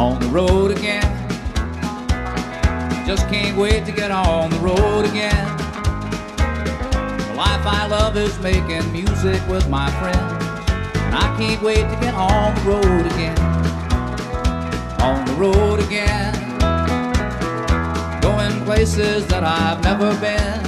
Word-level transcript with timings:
on 0.00 0.18
the 0.18 0.28
road 0.28 0.70
again. 0.70 1.02
Just 3.06 3.28
can't 3.28 3.54
wait 3.58 3.84
to 3.84 3.92
get 3.92 4.10
on 4.10 4.48
the 4.48 4.58
road 4.60 5.04
again. 5.04 5.46
The 7.18 7.34
life 7.36 7.66
I 7.66 7.86
love 7.86 8.16
is 8.16 8.38
making 8.40 8.90
music 8.92 9.46
with 9.46 9.68
my 9.68 9.90
friends. 10.00 10.70
And 10.96 11.14
I 11.14 11.36
can't 11.36 11.62
wait 11.62 11.82
to 11.82 11.98
get 12.00 12.14
on 12.14 12.54
the 12.54 12.62
road 12.62 13.06
again. 13.12 13.38
On 15.02 15.22
the 15.26 15.34
road 15.34 15.80
again. 15.80 16.32
Going 18.22 18.64
places 18.64 19.26
that 19.26 19.44
I've 19.44 19.84
never 19.84 20.18
been. 20.18 20.64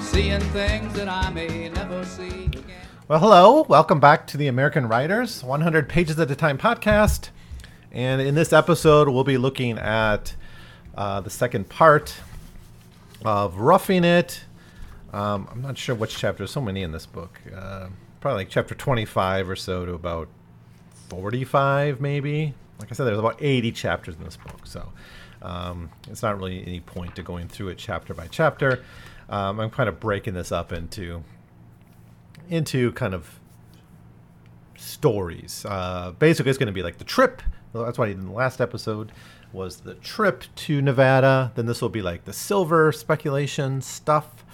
Seeing 0.00 0.40
things 0.54 0.94
that 0.94 1.10
I 1.10 1.28
may 1.28 1.68
never 1.68 2.06
see 2.06 2.46
again. 2.46 2.86
Well, 3.06 3.18
hello. 3.18 3.66
Welcome 3.68 4.00
back 4.00 4.26
to 4.28 4.38
the 4.38 4.46
American 4.46 4.88
Writers 4.88 5.44
100 5.44 5.90
Pages 5.90 6.18
at 6.18 6.30
a 6.30 6.34
Time 6.34 6.56
podcast. 6.56 7.28
And 7.92 8.20
in 8.20 8.34
this 8.34 8.52
episode, 8.52 9.08
we'll 9.08 9.24
be 9.24 9.38
looking 9.38 9.78
at 9.78 10.34
uh, 10.94 11.20
the 11.20 11.30
second 11.30 11.68
part 11.68 12.14
of 13.24 13.56
Roughing 13.56 14.04
It. 14.04 14.44
Um, 15.12 15.48
I'm 15.50 15.60
not 15.60 15.76
sure 15.76 15.94
which 15.94 16.16
chapter. 16.16 16.46
So 16.46 16.60
many 16.60 16.82
in 16.82 16.92
this 16.92 17.06
book. 17.06 17.40
Uh, 17.54 17.88
probably 18.20 18.42
like 18.42 18.48
chapter 18.48 18.76
25 18.76 19.48
or 19.48 19.56
so 19.56 19.84
to 19.84 19.94
about 19.94 20.28
45, 21.08 22.00
maybe. 22.00 22.54
Like 22.78 22.92
I 22.92 22.94
said, 22.94 23.04
there's 23.04 23.18
about 23.18 23.38
80 23.40 23.72
chapters 23.72 24.14
in 24.14 24.24
this 24.24 24.36
book. 24.36 24.60
So 24.64 24.92
um, 25.42 25.90
it's 26.08 26.22
not 26.22 26.38
really 26.38 26.64
any 26.64 26.80
point 26.80 27.16
to 27.16 27.22
going 27.22 27.48
through 27.48 27.68
it 27.68 27.78
chapter 27.78 28.14
by 28.14 28.28
chapter. 28.28 28.84
Um, 29.28 29.58
I'm 29.58 29.70
kind 29.70 29.88
of 29.88 29.98
breaking 29.98 30.34
this 30.34 30.52
up 30.52 30.72
into 30.72 31.22
into 32.48 32.92
kind 32.92 33.14
of 33.14 33.40
stories. 34.76 35.64
Uh, 35.68 36.12
basically, 36.18 36.50
it's 36.50 36.58
going 36.58 36.66
to 36.66 36.72
be 36.72 36.82
like 36.82 36.98
the 36.98 37.04
trip. 37.04 37.42
That's 37.72 37.98
why 37.98 38.08
in 38.08 38.26
the 38.26 38.32
last 38.32 38.60
episode 38.60 39.12
was 39.52 39.80
the 39.80 39.94
trip 39.94 40.44
to 40.54 40.82
Nevada. 40.82 41.52
Then 41.54 41.66
this 41.66 41.80
will 41.82 41.88
be 41.88 42.02
like 42.02 42.24
the 42.24 42.32
silver 42.32 42.92
speculation 42.92 43.80
stuff. 43.80 44.44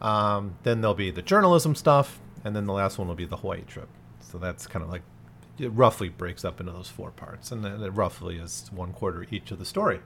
Um, 0.00 0.56
then 0.62 0.80
there'll 0.80 0.94
be 0.94 1.10
the 1.10 1.22
journalism 1.22 1.74
stuff, 1.74 2.18
and 2.44 2.56
then 2.56 2.66
the 2.66 2.72
last 2.72 2.98
one 2.98 3.08
will 3.08 3.14
be 3.14 3.24
the 3.24 3.36
Hawaii 3.36 3.62
trip. 3.62 3.88
So 4.20 4.38
that's 4.38 4.66
kind 4.66 4.82
of 4.82 4.90
like 4.90 5.02
it 5.58 5.68
roughly 5.68 6.08
breaks 6.08 6.44
up 6.44 6.60
into 6.60 6.72
those 6.72 6.88
four 6.88 7.10
parts, 7.10 7.52
and 7.52 7.64
it 7.64 7.90
roughly 7.90 8.36
is 8.36 8.70
one 8.74 8.92
quarter 8.92 9.26
each 9.30 9.50
of 9.50 9.58
the 9.58 9.64
story 9.64 10.00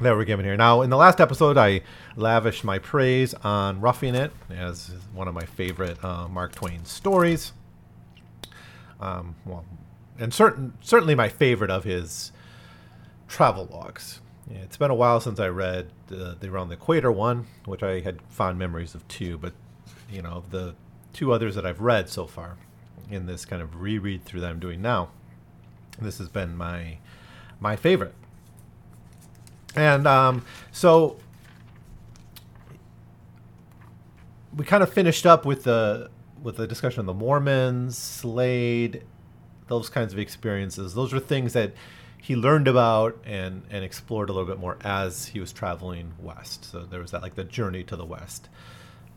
that 0.00 0.16
we're 0.16 0.24
given 0.24 0.44
here. 0.44 0.56
Now, 0.56 0.82
in 0.82 0.90
the 0.90 0.96
last 0.96 1.20
episode, 1.20 1.56
I 1.56 1.82
lavished 2.16 2.64
my 2.64 2.78
praise 2.78 3.34
on 3.34 3.80
Roughing 3.80 4.14
It 4.14 4.32
as 4.50 4.90
one 5.12 5.28
of 5.28 5.34
my 5.34 5.44
favorite 5.44 6.02
uh, 6.04 6.28
Mark 6.28 6.54
Twain 6.54 6.84
stories. 6.84 7.52
Um, 9.00 9.36
well, 9.44 9.64
and 10.18 10.32
certain 10.32 10.74
certainly 10.80 11.14
my 11.14 11.28
favorite 11.28 11.70
of 11.70 11.84
his 11.84 12.32
travel 13.28 13.68
logs. 13.70 14.20
Yeah, 14.50 14.58
it's 14.58 14.76
been 14.76 14.90
a 14.90 14.94
while 14.94 15.20
since 15.20 15.40
I 15.40 15.48
read 15.48 15.90
uh, 16.10 16.34
the 16.38 16.48
Around 16.50 16.68
the 16.68 16.74
Equator 16.74 17.10
one, 17.10 17.46
which 17.64 17.82
I 17.82 18.00
had 18.00 18.20
fond 18.28 18.58
memories 18.58 18.94
of 18.94 19.06
too. 19.08 19.38
But 19.38 19.54
you 20.10 20.22
know, 20.22 20.44
the 20.50 20.74
two 21.12 21.32
others 21.32 21.54
that 21.54 21.64
I've 21.64 21.80
read 21.80 22.08
so 22.08 22.26
far 22.26 22.56
in 23.10 23.26
this 23.26 23.44
kind 23.44 23.62
of 23.62 23.80
reread 23.80 24.24
through 24.24 24.40
that 24.40 24.50
I'm 24.50 24.60
doing 24.60 24.82
now, 24.82 25.10
this 26.00 26.18
has 26.18 26.28
been 26.28 26.56
my 26.56 26.98
my 27.60 27.76
favorite. 27.76 28.14
And 29.74 30.06
um, 30.06 30.44
so 30.70 31.16
we 34.56 34.64
kind 34.64 34.82
of 34.82 34.92
finished 34.92 35.26
up 35.26 35.44
with 35.44 35.64
the 35.64 36.10
with 36.42 36.56
the 36.56 36.66
discussion 36.66 37.00
of 37.00 37.06
the 37.06 37.14
Mormons, 37.14 37.96
Slade, 37.96 39.02
those 39.68 39.88
kinds 39.88 40.12
of 40.12 40.18
experiences. 40.18 40.94
Those 40.94 41.12
were 41.12 41.20
things 41.20 41.52
that 41.54 41.72
he 42.24 42.36
learned 42.36 42.68
about 42.68 43.18
and 43.26 43.62
and 43.70 43.84
explored 43.84 44.30
a 44.30 44.32
little 44.32 44.48
bit 44.48 44.58
more 44.58 44.78
as 44.82 45.26
he 45.26 45.40
was 45.40 45.52
traveling 45.52 46.12
west. 46.18 46.64
So 46.64 46.80
there 46.80 47.00
was 47.00 47.10
that 47.10 47.22
like 47.22 47.34
the 47.34 47.44
journey 47.44 47.82
to 47.84 47.96
the 47.96 48.04
west 48.04 48.48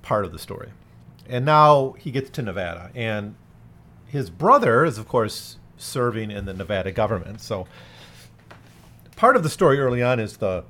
part 0.02 0.26
of 0.26 0.32
the 0.32 0.40
story. 0.40 0.70
And 1.28 1.46
now 1.46 1.96
he 1.98 2.12
gets 2.12 2.30
to 2.32 2.42
Nevada 2.42 2.92
and 2.94 3.36
his 4.06 4.30
brother 4.30 4.84
is 4.84 4.98
of 4.98 5.08
course 5.08 5.58
serving 5.78 6.32
in 6.32 6.46
the 6.46 6.54
Nevada 6.54 6.92
government. 6.92 7.40
So 7.40 7.68
part 9.16 9.36
of 9.36 9.44
the 9.44 9.50
story 9.50 9.80
early 9.80 10.04
on 10.04 10.20
is 10.20 10.38
the 10.38 10.66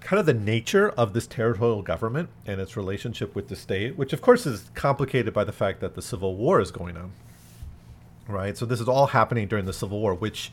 kind 0.00 0.20
of 0.20 0.26
the 0.26 0.34
nature 0.34 0.90
of 0.90 1.12
this 1.12 1.26
territorial 1.26 1.82
government 1.82 2.30
and 2.46 2.60
its 2.60 2.76
relationship 2.76 3.34
with 3.34 3.48
the 3.48 3.56
state, 3.56 3.98
which 3.98 4.12
of 4.12 4.22
course 4.22 4.46
is 4.46 4.70
complicated 4.74 5.34
by 5.34 5.44
the 5.44 5.52
fact 5.52 5.80
that 5.80 5.94
the 5.94 6.02
Civil 6.02 6.36
War 6.36 6.60
is 6.60 6.70
going 6.70 6.96
on. 6.96 7.12
Right? 8.28 8.56
So 8.56 8.66
this 8.66 8.80
is 8.80 8.88
all 8.88 9.06
happening 9.06 9.48
during 9.48 9.64
the 9.64 9.72
Civil 9.72 10.00
War, 10.00 10.14
which 10.14 10.52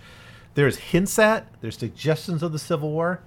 there's 0.53 0.77
hints 0.77 1.19
at, 1.19 1.47
there's 1.61 1.77
suggestions 1.77 2.41
of 2.41 2.51
the 2.51 2.59
Civil 2.59 2.91
War. 2.91 3.21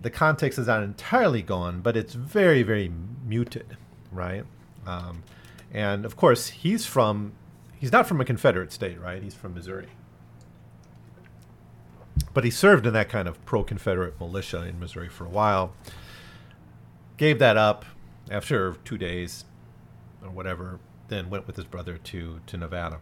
The 0.00 0.10
context 0.10 0.58
is 0.58 0.68
not 0.68 0.82
entirely 0.82 1.42
gone, 1.42 1.80
but 1.80 1.96
it's 1.96 2.14
very, 2.14 2.62
very 2.62 2.90
muted, 3.26 3.76
right? 4.12 4.44
Um, 4.86 5.24
and 5.72 6.04
of 6.04 6.16
course, 6.16 6.48
he's 6.48 6.86
from, 6.86 7.32
he's 7.78 7.92
not 7.92 8.06
from 8.06 8.20
a 8.20 8.24
Confederate 8.24 8.72
state, 8.72 9.00
right? 9.00 9.22
He's 9.22 9.34
from 9.34 9.54
Missouri 9.54 9.88
but 12.32 12.44
he 12.44 12.50
served 12.50 12.86
in 12.86 12.92
that 12.92 13.08
kind 13.08 13.28
of 13.28 13.44
pro 13.44 13.62
Confederate 13.62 14.18
militia 14.20 14.64
in 14.64 14.78
Missouri 14.78 15.08
for 15.08 15.24
a 15.24 15.28
while. 15.28 15.72
Gave 17.16 17.38
that 17.38 17.56
up 17.56 17.84
after 18.30 18.74
two 18.84 18.96
days 18.96 19.44
or 20.22 20.30
whatever, 20.30 20.78
then 21.08 21.28
went 21.30 21.46
with 21.46 21.56
his 21.56 21.64
brother 21.64 21.98
to, 21.98 22.40
to 22.46 22.56
Nevada. 22.56 22.98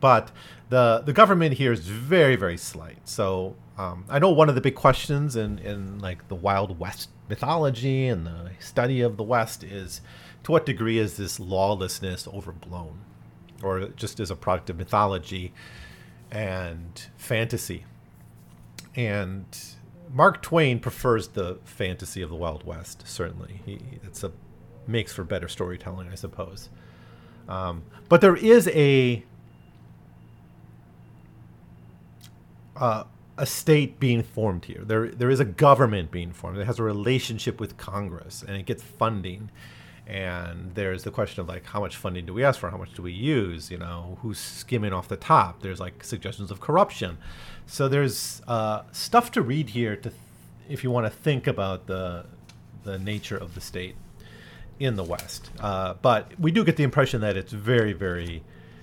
But 0.00 0.30
the, 0.68 1.02
the 1.04 1.12
government 1.12 1.54
here 1.54 1.72
is 1.72 1.80
very, 1.80 2.36
very 2.36 2.56
slight. 2.56 3.08
So 3.08 3.56
um, 3.76 4.04
I 4.08 4.18
know 4.18 4.30
one 4.30 4.48
of 4.48 4.54
the 4.54 4.60
big 4.60 4.74
questions 4.74 5.36
in, 5.36 5.58
in 5.58 5.98
like 5.98 6.28
the 6.28 6.34
Wild 6.34 6.78
West 6.78 7.10
mythology 7.28 8.06
and 8.06 8.26
the 8.26 8.50
study 8.58 9.00
of 9.00 9.16
the 9.16 9.22
West 9.22 9.62
is 9.62 10.00
to 10.44 10.52
what 10.52 10.66
degree 10.66 10.98
is 10.98 11.16
this 11.16 11.38
lawlessness 11.38 12.26
overblown 12.26 13.00
or 13.62 13.88
just 13.88 14.20
as 14.20 14.30
a 14.30 14.36
product 14.36 14.70
of 14.70 14.76
mythology 14.76 15.52
and 16.30 17.06
fantasy 17.16 17.84
and 18.96 19.44
Mark 20.12 20.42
Twain 20.42 20.80
prefers 20.80 21.28
the 21.28 21.58
fantasy 21.64 22.22
of 22.22 22.30
the 22.30 22.36
Wild 22.36 22.64
West. 22.64 23.06
Certainly, 23.06 23.60
he 23.64 23.80
it's 24.02 24.24
a 24.24 24.32
makes 24.86 25.12
for 25.12 25.24
better 25.24 25.48
storytelling, 25.48 26.08
I 26.08 26.16
suppose. 26.16 26.68
Um, 27.48 27.84
but 28.08 28.20
there 28.20 28.36
is 28.36 28.68
a 28.68 29.24
uh, 32.80 33.04
a 33.38 33.46
state 33.46 34.00
being 34.00 34.22
formed 34.22 34.64
here. 34.64 34.82
There 34.84 35.08
there 35.08 35.30
is 35.30 35.40
a 35.40 35.44
government 35.44 36.10
being 36.10 36.32
formed. 36.32 36.58
It 36.58 36.66
has 36.66 36.78
a 36.78 36.82
relationship 36.82 37.60
with 37.60 37.76
Congress, 37.76 38.42
and 38.46 38.56
it 38.56 38.66
gets 38.66 38.82
funding. 38.82 39.50
And 40.06 40.74
there's 40.74 41.04
the 41.04 41.12
question 41.12 41.40
of 41.40 41.48
like 41.48 41.64
how 41.66 41.80
much 41.80 41.96
funding 41.96 42.26
do 42.26 42.34
we 42.34 42.42
ask 42.42 42.58
for? 42.58 42.68
How 42.70 42.76
much 42.76 42.94
do 42.94 43.02
we 43.02 43.12
use? 43.12 43.70
You 43.70 43.78
know, 43.78 44.18
who's 44.22 44.40
skimming 44.40 44.92
off 44.92 45.06
the 45.06 45.16
top? 45.16 45.62
There's 45.62 45.78
like 45.78 46.02
suggestions 46.02 46.50
of 46.50 46.60
corruption. 46.60 47.18
So 47.66 47.88
there's 47.88 48.42
uh, 48.48 48.82
stuff 48.90 49.30
to 49.32 49.42
read 49.42 49.70
here 49.70 49.94
to, 49.94 50.10
th- 50.10 50.14
if 50.68 50.82
you 50.82 50.90
want 50.90 51.06
to 51.06 51.10
think 51.10 51.46
about 51.46 51.86
the 51.86 52.26
the 52.82 52.98
nature 52.98 53.36
of 53.36 53.54
the 53.54 53.60
state 53.60 53.94
in 54.80 54.96
the 54.96 55.04
West. 55.04 55.50
Uh, 55.60 55.94
but 56.02 56.32
we 56.40 56.50
do 56.50 56.64
get 56.64 56.76
the 56.76 56.82
impression 56.82 57.20
that 57.20 57.36
it's 57.36 57.52
very, 57.52 57.92
very. 57.92 58.42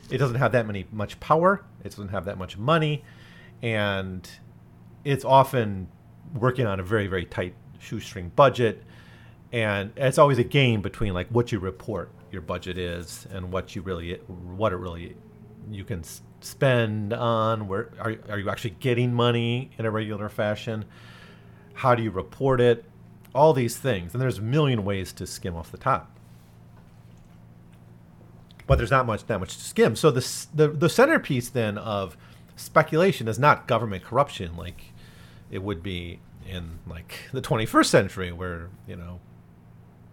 It 0.10 0.20
doesn't 0.20 0.38
have 0.38 0.54
that 0.54 0.66
many 0.66 0.86
much 0.92 1.20
power. 1.20 1.64
It 1.84 1.90
doesn't 1.90 2.10
have 2.10 2.26
that 2.26 2.38
much 2.38 2.58
money, 2.58 3.04
and 3.62 4.30
it's 5.04 5.26
often 5.26 5.88
working 6.34 6.66
on 6.66 6.80
a 6.80 6.84
very, 6.84 7.08
very 7.08 7.26
tight 7.26 7.56
shoestring 7.80 8.30
budget. 8.36 8.84
And 9.52 9.92
it's 9.96 10.18
always 10.18 10.38
a 10.38 10.44
game 10.44 10.82
between 10.82 11.14
like 11.14 11.28
what 11.30 11.52
you 11.52 11.60
report 11.60 12.12
your 12.32 12.42
budget 12.42 12.78
is 12.78 13.26
and 13.32 13.52
what 13.52 13.76
you 13.76 13.82
really 13.82 14.16
what 14.28 14.74
it 14.74 14.76
really 14.76 15.16
you 15.70 15.84
can 15.84 16.04
spend 16.42 17.14
on? 17.14 17.68
Where 17.68 17.92
are, 18.00 18.16
are 18.30 18.40
you 18.40 18.50
actually 18.50 18.76
getting 18.80 19.14
money 19.14 19.72
in 19.78 19.86
a 19.86 19.92
regular 19.92 20.30
fashion? 20.30 20.86
How 21.74 21.96
do 21.96 22.04
you 22.04 22.12
report 22.12 22.62
it? 22.62 22.86
All 23.36 23.54
these 23.54 23.78
things, 23.78 24.14
and 24.14 24.22
there's 24.22 24.40
a 24.40 24.42
million 24.42 24.84
ways 24.84 25.14
to 25.14 25.28
skim 25.28 25.56
off 25.56 25.72
the 25.72 25.78
top. 25.78 26.12
But 28.66 28.78
there's 28.78 28.92
not 28.92 29.06
much 29.06 29.26
that 29.28 29.40
much 29.40 29.56
to 29.58 29.64
skim. 29.64 29.96
So 29.96 30.12
the 30.12 30.46
the, 30.54 30.68
the 30.70 30.90
centerpiece 30.90 31.50
then 31.50 31.78
of 31.78 32.18
speculation 32.58 33.28
is 33.30 33.40
not 33.40 33.68
government 33.68 34.04
corruption 34.04 34.58
like 34.58 34.92
it 35.50 35.64
would 35.64 35.82
be 35.82 36.20
in 36.46 36.80
like 36.86 37.30
the 37.32 37.42
21st 37.42 37.86
century 37.86 38.32
where 38.32 38.70
you 38.86 38.96
know 38.96 39.20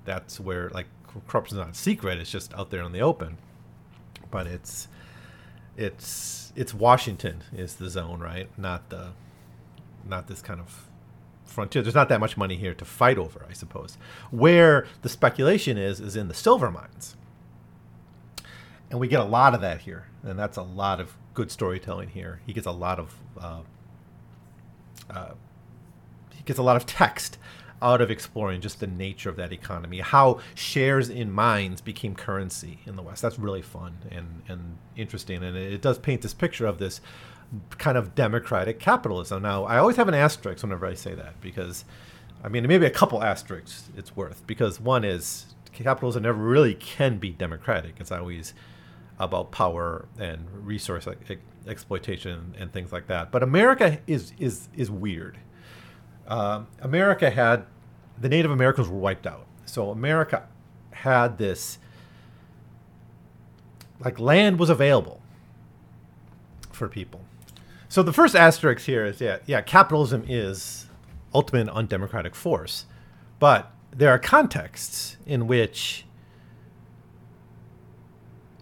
that's 0.05 0.39
where 0.39 0.71
like 0.71 0.87
corruption 1.27 1.59
is 1.59 1.65
not 1.65 1.75
secret 1.75 2.19
it's 2.19 2.31
just 2.31 2.55
out 2.55 2.71
there 2.71 2.83
in 2.83 2.93
the 2.93 3.01
open 3.01 3.37
but 4.31 4.47
it's 4.47 4.89
it's 5.77 6.53
it's 6.57 6.73
Washington 6.75 7.43
is 7.53 7.77
the 7.77 7.89
zone, 7.89 8.21
right? 8.21 8.49
Not 8.59 8.91
the 8.91 9.13
not 10.05 10.27
this 10.29 10.43
kind 10.43 10.61
of 10.61 10.89
frontier. 11.45 11.83
There's 11.83 11.95
not 11.95 12.09
that 12.09 12.21
much 12.21 12.37
money 12.37 12.57
here 12.57 12.75
to 12.75 12.85
fight 12.85 13.19
over, 13.19 13.47
I 13.49 13.53
suppose. 13.53 13.97
Where 14.31 14.87
the 15.03 15.09
speculation 15.09 15.79
is 15.79 16.01
is 16.01 16.17
in 16.17 16.29
the 16.29 16.35
silver 16.35 16.71
mines. 16.71 17.17
and 18.91 19.01
we 19.01 19.09
get 19.09 19.21
a 19.21 19.25
lot 19.25 19.55
of 19.55 19.61
that 19.63 19.81
here, 19.83 20.07
and 20.23 20.39
that's 20.39 20.57
a 20.57 20.63
lot 20.63 21.01
of 21.01 21.17
good 21.35 21.51
storytelling 21.51 22.11
here. 22.11 22.41
He 22.47 22.53
gets 22.53 22.67
a 22.67 22.73
lot 22.73 22.99
of 22.99 23.15
uh, 23.39 23.61
uh, 25.11 25.33
he 26.35 26.43
gets 26.45 26.59
a 26.59 26.63
lot 26.63 26.77
of 26.77 26.87
text 26.87 27.39
out 27.83 28.01
of 28.01 28.11
exploring 28.11 28.63
just 28.63 28.81
the 28.81 28.87
nature 28.87 29.29
of 29.29 29.37
that 29.37 29.53
economy, 29.53 30.01
how 30.01 30.41
shares 30.55 31.11
in 31.11 31.31
mines 31.31 31.83
became 31.83 32.15
currency 32.15 32.79
in 32.87 32.97
the 32.97 33.03
West. 33.03 33.21
That's 33.21 33.39
really 33.39 33.61
fun 33.61 33.99
and, 34.11 34.43
and 34.49 34.79
interesting. 34.97 35.43
And 35.43 35.55
it, 35.55 35.75
it 35.75 35.83
does 35.83 35.99
paint 35.99 36.23
this 36.23 36.33
picture 36.33 36.67
of 36.67 36.79
this 36.79 37.03
kind 37.77 37.99
of 37.99 38.15
democratic 38.15 38.79
capitalism. 38.79 39.43
Now, 39.43 39.65
I 39.65 39.77
always 39.77 39.97
have 39.97 40.09
an 40.09 40.15
asterisk 40.15 40.63
whenever 40.63 40.87
I 40.87 40.95
say 40.95 41.15
that 41.15 41.41
because, 41.43 41.85
I 42.43 42.49
mean, 42.49 42.67
maybe 42.67 42.87
a 42.87 42.91
couple 42.91 43.23
asterisks 43.23 43.91
it's 43.97 44.17
worth. 44.17 44.47
Because 44.47 44.81
one 44.81 45.05
is 45.05 45.55
capitalism 45.73 46.23
never 46.23 46.43
really 46.43 46.75
can 46.75 47.19
be 47.19 47.31
democratic. 47.31 47.97
It's 47.99 48.13
always 48.13 48.55
about 49.19 49.53
power 49.53 50.07
and 50.19 50.47
resource 50.67 51.07
exploitation 51.67 52.55
and 52.59 52.73
things 52.73 52.93
like 52.93 53.07
that. 53.07 53.31
But 53.31 53.43
America 53.43 53.99
is 54.07 54.33
is 54.39 54.69
is 54.75 54.91
weird. 54.91 55.39
Uh, 56.27 56.65
America 56.81 57.31
had 57.31 57.67
the 58.21 58.29
Native 58.29 58.51
Americans 58.51 58.89
were 58.89 58.99
wiped 58.99 59.27
out, 59.27 59.47
so 59.65 59.91
America 59.91 60.49
had 60.91 61.39
this 61.39 61.79
like 64.01 64.19
land 64.19 64.59
was 64.59 64.71
available 64.71 65.21
for 66.73 66.89
people. 66.89 67.21
So 67.89 68.03
the 68.03 68.13
first 68.13 68.35
asterisk 68.35 68.85
here 68.87 69.05
is 69.07 69.21
yeah 69.21 69.39
yeah 69.47 69.61
capitalism 69.61 70.25
is 70.29 70.87
ultimate 71.33 71.69
undemocratic 71.69 72.35
force, 72.35 72.87
but 73.39 73.71
there 73.93 74.11
are 74.11 74.19
contexts 74.19 75.17
in 75.27 75.47
which 75.47 76.05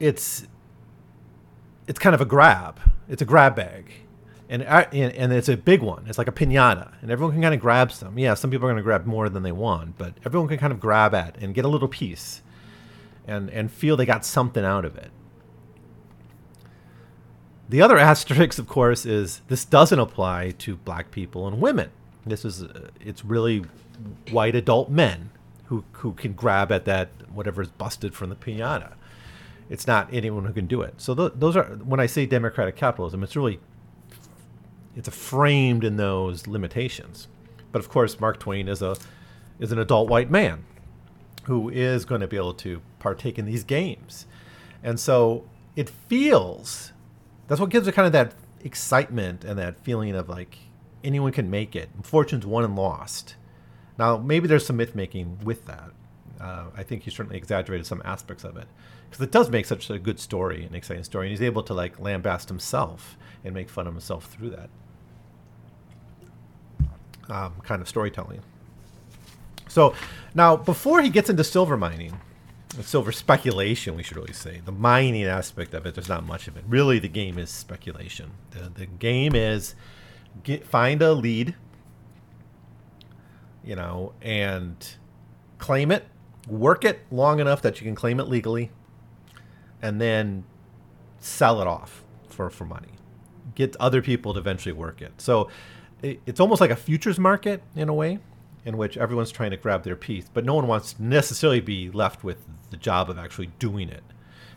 it's 0.03 0.49
it's 1.87 1.99
kind 1.99 2.15
of 2.15 2.21
a 2.21 2.25
grab. 2.25 2.81
It's 3.09 3.23
a 3.23 3.25
grab 3.25 3.55
bag, 3.55 3.93
and 4.49 4.63
and 4.63 5.33
it's 5.33 5.49
a 5.49 5.57
big 5.57 5.81
one. 5.81 6.05
It's 6.09 6.19
like 6.19 6.29
a 6.29 6.33
pinata, 6.33 6.93
and 7.01 7.11
everyone 7.11 7.35
can 7.35 7.43
kind 7.43 7.55
of 7.55 7.61
grab 7.61 7.93
some. 7.93 8.19
Yeah, 8.19 8.35
some 8.35 8.51
people 8.51 8.67
are 8.67 8.73
going 8.73 8.83
to 8.83 8.83
grab 8.83 9.07
more 9.07 9.29
than 9.29 9.45
they 9.45 9.53
want, 9.53 9.97
but 9.97 10.15
everyone 10.27 10.49
can 10.49 10.59
kind 10.59 10.73
of 10.73 10.81
grab 10.81 11.15
at 11.15 11.39
and 11.39 11.55
get 11.55 11.65
a 11.65 11.69
little 11.69 11.89
piece, 11.89 12.43
and 13.27 13.49
and 13.51 13.71
feel 13.71 13.97
they 13.97 14.05
got 14.05 14.25
something 14.25 14.65
out 14.65 14.85
of 14.85 14.97
it. 14.97 15.13
The 17.69 17.81
other 17.81 17.97
asterisk, 18.11 18.59
of 18.59 18.67
course, 18.67 19.07
is 19.07 19.41
this 19.47 19.65
doesn't 19.65 20.01
apply 20.01 20.51
to 20.59 20.77
black 20.77 21.13
people 21.13 21.47
and 21.47 21.61
women. 21.61 21.91
This 22.27 22.45
is 22.45 22.65
uh, 22.65 22.89
it's 23.01 23.25
really 23.25 23.65
white 24.33 24.57
adult 24.57 24.91
men 24.91 25.31
who 25.67 25.85
who 25.93 26.13
can 26.15 26.33
grab 26.33 26.73
at 26.73 26.87
that 26.87 27.11
whatever 27.33 27.63
is 27.63 27.69
busted 27.69 28.15
from 28.15 28.31
the 28.31 28.37
pinata. 28.37 28.95
It's 29.73 29.87
not 29.87 30.13
anyone 30.13 30.45
who 30.45 30.53
can 30.53 30.67
do 30.67 30.83
it. 30.83 31.01
So 31.01 31.15
th- 31.15 31.33
those 31.35 31.57
are 31.57 31.65
when 31.83 31.99
I 31.99 32.05
say 32.05 32.27
democratic 32.27 32.77
capitalism, 32.77 33.23
it's 33.23 33.35
really 33.35 33.59
it's 34.95 35.09
framed 35.09 35.83
in 35.83 35.97
those 35.97 36.47
limitations. 36.47 37.27
But 37.73 37.79
of 37.79 37.89
course, 37.89 38.21
Mark 38.21 38.39
Twain 38.39 38.69
is 38.69 38.83
a 38.83 38.97
is 39.59 39.73
an 39.73 39.79
adult 39.79 40.11
white 40.11 40.31
man 40.31 40.67
who 41.45 41.71
is 41.71 42.05
going 42.05 42.21
to 42.21 42.27
be 42.27 42.37
able 42.37 42.53
to 42.53 42.83
partake 42.99 43.39
in 43.39 43.47
these 43.47 43.65
games, 43.65 44.27
and 44.83 45.01
so 45.01 45.47
it 45.75 45.89
feels 45.89 46.93
that's 47.49 47.59
what 47.59 47.71
gives 47.71 47.89
it 47.89 47.93
kind 47.93 48.05
of 48.05 48.13
that 48.13 48.35
excitement 48.61 49.43
and 49.43 49.59
that 49.59 49.81
feeling 49.81 50.15
of 50.15 50.29
like 50.29 50.59
anyone 51.03 51.33
can 51.33 51.49
make 51.49 51.75
it. 51.75 51.89
Fortune's 52.03 52.45
won 52.45 52.63
and 52.63 52.77
lost. 52.77 53.37
Now 53.99 54.19
maybe 54.19 54.47
there's 54.49 54.67
some 54.67 54.77
myth 54.77 54.95
making 54.95 55.39
with 55.43 55.65
that. 55.65 55.93
Uh, 56.43 56.65
I 56.77 56.83
think 56.83 57.05
he 57.05 57.11
certainly 57.11 57.37
exaggerated 57.37 57.87
some 57.87 58.03
aspects 58.05 58.43
of 58.43 58.57
it 58.57 58.67
because 59.09 59.23
it 59.23 59.31
does 59.31 59.49
make 59.49 59.65
such 59.67 59.89
a 59.91 59.99
good 59.99 60.19
story, 60.19 60.65
an 60.65 60.75
exciting 60.75 61.05
story, 61.05 61.27
and 61.27 61.31
he's 61.31 61.43
able 61.43 61.63
to 61.63 61.75
like 61.75 61.99
lambast 61.99 62.49
himself 62.49 63.17
and 63.45 63.55
make 63.55 63.69
fun 63.71 63.87
of 63.87 63.95
himself 63.95 64.25
through 64.27 64.51
that 64.51 64.71
um, 67.29 67.55
kind 67.63 67.81
of 67.81 67.89
storytelling. 67.89 68.41
So 69.69 69.95
now, 70.35 70.57
before 70.57 71.01
he 71.01 71.09
gets 71.09 71.31
into 71.31 71.45
silver 71.45 71.77
mining, 71.77 72.21
silver 72.83 73.13
speculation, 73.13 73.95
we 73.97 74.03
should 74.03 74.17
really 74.17 74.33
say, 74.33 74.61
the 74.65 74.73
mining 74.73 75.25
aspect 75.25 75.75
of 75.75 75.87
it, 75.87 75.95
there's 75.95 76.09
not 76.09 76.25
much 76.25 76.49
of 76.49 76.57
it. 76.57 76.65
Really, 76.69 76.99
the 76.99 77.09
game 77.09 77.39
is 77.39 77.51
speculation. 77.51 78.33
The, 78.51 78.71
the 78.71 78.87
game 78.87 79.35
is 79.35 79.75
get, 80.43 80.67
find 80.67 81.01
a 81.03 81.13
lead, 81.13 81.55
you 83.65 83.77
know, 83.77 84.13
and 84.21 84.77
claim 85.59 85.91
it, 85.91 86.05
work 86.49 86.85
it 86.85 87.01
long 87.11 87.41
enough 87.41 87.63
that 87.63 87.81
you 87.81 87.85
can 87.85 87.95
claim 87.95 88.21
it 88.21 88.29
legally, 88.29 88.71
and 89.81 90.01
then 90.01 90.45
sell 91.19 91.61
it 91.61 91.67
off 91.67 92.03
for, 92.29 92.51
for 92.51 92.65
money. 92.65 92.89
Get 93.55 93.77
other 93.79 94.03
people 94.03 94.35
to 94.35 94.41
eventually 94.41 94.73
work 94.73 95.03
it. 95.03 95.13
So 95.19 95.49
it, 96.03 96.21
it's 96.27 96.41
almost 96.41 96.61
like 96.61 96.71
a 96.71 96.77
futures 96.77 97.19
market 97.19 97.63
in 97.77 97.89
a 97.89 97.95
way, 97.95 98.19
in 98.65 98.77
which 98.77 98.97
everyone's 98.97 99.31
trying 99.31 99.51
to 99.51 99.57
grab 99.57 99.83
their 99.83 99.97
piece, 99.97 100.27
but 100.33 100.45
no 100.45 100.55
one 100.55 100.67
wants 100.67 100.95
to 100.95 101.03
necessarily 101.03 101.61
be 101.61 101.91
left 101.91 102.23
with 102.23 102.45
the 102.71 102.77
job 102.77 103.11
of 103.11 103.19
actually 103.19 103.51
doing 103.59 103.89
it. 103.89 104.03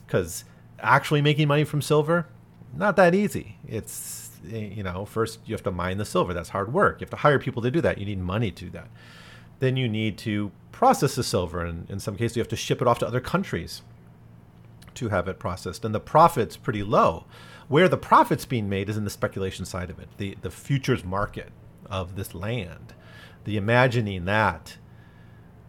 Because 0.06 0.46
actually 0.80 1.22
making 1.22 1.48
money 1.48 1.64
from 1.64 1.82
silver, 1.82 2.28
not 2.76 2.96
that 2.98 3.16
easy. 3.16 3.58
It's, 3.68 4.30
eh, 4.52 4.58
you 4.76 4.84
know, 4.84 5.06
first 5.06 5.40
you 5.46 5.54
have 5.54 5.64
to 5.64 5.72
mine 5.72 5.98
the 5.98 6.06
silver. 6.06 6.34
That's 6.34 6.50
hard 6.50 6.74
work. 6.74 7.00
You 7.00 7.06
have 7.06 7.12
to 7.12 7.18
hire 7.18 7.40
people 7.40 7.62
to 7.64 7.72
do 7.72 7.82
that. 7.82 7.98
You 7.98 8.06
need 8.06 8.20
money 8.20 8.52
to 8.52 8.66
do 8.66 8.72
that. 8.72 8.88
Then 9.60 9.78
you 9.78 9.88
need 9.88 10.18
to 10.20 10.52
process 10.72 11.16
the 11.16 11.24
silver. 11.24 11.64
And 11.64 11.90
in 11.90 12.00
some 12.00 12.16
cases, 12.16 12.38
you 12.38 12.42
have 12.42 12.50
to 12.50 12.56
ship 12.56 12.82
it 12.82 12.88
off 12.88 13.00
to 13.00 13.08
other 13.08 13.22
countries 13.22 13.82
to 14.96 15.10
have 15.10 15.28
it 15.28 15.40
processed, 15.40 15.86
and 15.86 15.94
the 15.94 16.00
profit's 16.00 16.58
pretty 16.58 16.84
low. 16.84 17.26
Where 17.68 17.90
the 17.90 17.98
profit's 17.98 18.46
being 18.46 18.70
made 18.70 18.90
is 18.90 18.98
in 18.98 19.04
the 19.04 19.10
speculation 19.10 19.66
side 19.66 19.90
of 19.90 20.00
it, 20.00 20.10
the 20.18 20.38
the 20.42 20.52
futures 20.52 21.04
market 21.04 21.50
of 21.90 22.16
this 22.16 22.34
land, 22.34 22.94
the 23.44 23.58
imagining 23.58 24.26
that 24.26 24.78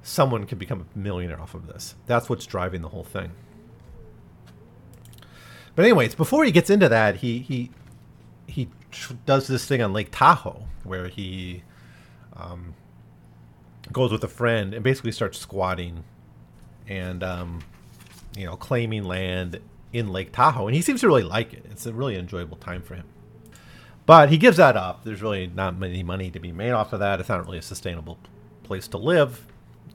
someone 0.03 0.45
can 0.45 0.59
become 0.59 0.87
a 0.95 0.99
millionaire 0.99 1.41
off 1.41 1.55
of 1.55 1.67
this. 1.67 1.95
That's 2.07 2.29
what's 2.29 2.47
driving 2.47 2.83
the 2.83 2.91
whole 2.91 3.05
thing. 3.05 3.33
But 5.75 5.85
anyways, 5.85 6.15
before 6.15 6.45
he 6.45 6.53
gets 6.53 6.71
into 6.71 6.89
that, 6.89 7.17
he 7.17 7.39
he 7.41 7.71
he 8.47 8.69
tr- 8.91 9.15
does 9.25 9.49
this 9.49 9.67
thing 9.67 9.83
on 9.83 9.93
Lake 9.93 10.09
Tahoe 10.11 10.67
where 10.85 11.09
he 11.09 11.63
um, 12.35 12.75
goes 13.93 14.13
with 14.13 14.25
a 14.25 14.29
friend 14.29 14.75
and 14.75 14.83
basically 14.83 15.13
starts 15.13 15.39
squatting 15.39 16.05
and 16.89 17.23
um, 17.23 17.61
you 18.37 18.45
know, 18.45 18.57
claiming 18.57 19.05
land 19.05 19.61
in 19.93 20.09
Lake 20.13 20.33
Tahoe, 20.33 20.67
and 20.67 20.77
he 20.77 20.83
seems 20.83 21.01
to 21.01 21.07
really 21.07 21.23
like 21.23 21.53
it. 21.53 21.65
It's 21.71 21.87
a 21.87 21.93
really 21.93 22.17
enjoyable 22.17 22.57
time 22.57 22.83
for 22.83 22.95
him. 22.95 23.07
But 24.05 24.29
he 24.29 24.39
gives 24.39 24.59
that 24.59 24.77
up. 24.77 25.05
There's 25.05 25.23
really 25.23 25.49
not 25.49 25.79
many 25.79 26.03
money 26.03 26.31
to 26.31 26.39
be 26.39 26.53
made 26.53 26.71
off 26.71 26.93
of 26.93 27.01
that. 27.01 27.19
It's 27.19 27.29
not 27.29 27.45
really 27.45 27.59
a 27.59 27.63
sustainable 27.63 28.19
place 28.63 28.87
to 28.89 28.99
live. 28.99 29.45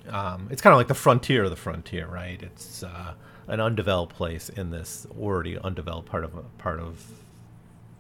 Um, 0.10 0.48
it's 0.52 0.62
kind 0.62 0.74
of 0.74 0.78
like 0.78 0.88
the 0.88 0.96
frontier 0.96 1.44
of 1.44 1.50
the 1.50 1.56
frontier, 1.56 2.08
right? 2.08 2.42
It's 2.42 2.84
uh, 2.84 3.14
an 3.48 3.62
undeveloped 3.62 4.16
place 4.16 4.50
in 4.50 4.72
this 4.72 5.08
already 5.18 5.58
undeveloped 5.58 6.10
part 6.10 6.24
of 6.24 6.58
part 6.58 6.80
of 6.80 7.06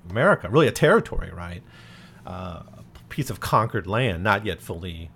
America, 0.09 0.49
really 0.49 0.67
a 0.67 0.71
territory, 0.71 1.31
right? 1.31 1.61
Uh, 2.25 2.63
a 2.65 2.83
piece 3.09 3.29
of 3.29 3.39
conquered 3.39 3.87
land, 3.87 4.23
not 4.23 4.45
yet 4.45 4.61
fully 4.61 5.11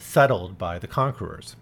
settled 0.00 0.58
by 0.58 0.78
the 0.78 0.86
conquerors 0.86 1.56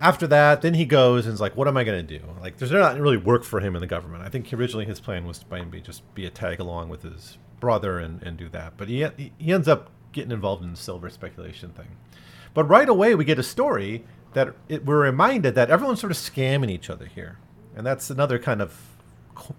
after 0.00 0.26
that, 0.28 0.62
then 0.62 0.74
he 0.74 0.86
goes 0.86 1.26
and 1.26 1.34
is 1.34 1.40
like, 1.40 1.56
"What 1.56 1.68
am 1.68 1.76
I 1.76 1.84
going 1.84 2.04
to 2.06 2.18
do?" 2.18 2.24
Like, 2.40 2.56
there's 2.56 2.72
not 2.72 2.98
really 2.98 3.18
work 3.18 3.44
for 3.44 3.60
him 3.60 3.74
in 3.74 3.80
the 3.80 3.86
government. 3.86 4.24
I 4.24 4.28
think 4.28 4.52
originally 4.52 4.86
his 4.86 4.98
plan 4.98 5.26
was 5.26 5.38
to 5.38 5.64
be 5.66 5.80
just 5.80 6.14
be 6.14 6.24
a 6.24 6.30
tag 6.30 6.58
along 6.58 6.88
with 6.88 7.02
his 7.02 7.36
brother 7.60 7.98
and, 7.98 8.22
and 8.22 8.36
do 8.36 8.48
that, 8.48 8.74
but 8.76 8.88
he 8.88 9.06
he 9.38 9.52
ends 9.52 9.68
up 9.68 9.90
getting 10.12 10.32
involved 10.32 10.64
in 10.64 10.70
the 10.70 10.76
silver 10.76 11.10
speculation 11.10 11.70
thing. 11.70 11.96
But 12.54 12.64
right 12.64 12.88
away, 12.88 13.14
we 13.14 13.24
get 13.24 13.38
a 13.38 13.44
story 13.44 14.04
that 14.32 14.54
it, 14.68 14.86
we're 14.86 15.02
reminded 15.02 15.54
that 15.54 15.70
everyone's 15.70 16.00
sort 16.00 16.10
of 16.10 16.16
scamming 16.16 16.70
each 16.70 16.88
other 16.88 17.06
here, 17.06 17.38
and 17.76 17.86
that's 17.86 18.08
another 18.08 18.38
kind 18.38 18.62
of 18.62 18.86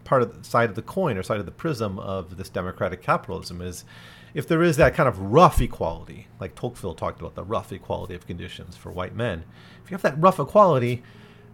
part 0.04 0.24
of 0.24 0.38
the 0.38 0.44
side 0.44 0.70
of 0.70 0.76
the 0.76 0.82
coin 0.82 1.18
or 1.18 1.24
side 1.24 1.40
of 1.40 1.46
the 1.46 1.52
prism 1.52 2.00
of 2.00 2.38
this 2.38 2.50
democratic 2.50 3.02
capitalism 3.02 3.62
is 3.62 3.86
if 4.34 4.48
there 4.48 4.64
is 4.64 4.78
that 4.78 4.94
kind 4.94 5.10
of 5.10 5.20
rough 5.20 5.62
equality, 5.62 6.28
like 6.40 6.56
Tocqueville 6.56 6.96
talked 6.96 7.20
about 7.20 7.36
the 7.36 7.44
rough 7.44 7.72
equality 7.72 8.16
of 8.16 8.26
conditions 8.26 8.78
for 8.78 8.92
white 8.92 9.16
men, 9.16 9.44
if 9.84 9.92
you 9.92 9.96
have 9.96 10.02
that 10.04 10.20
rough 10.22 10.40
equality, 10.40 11.04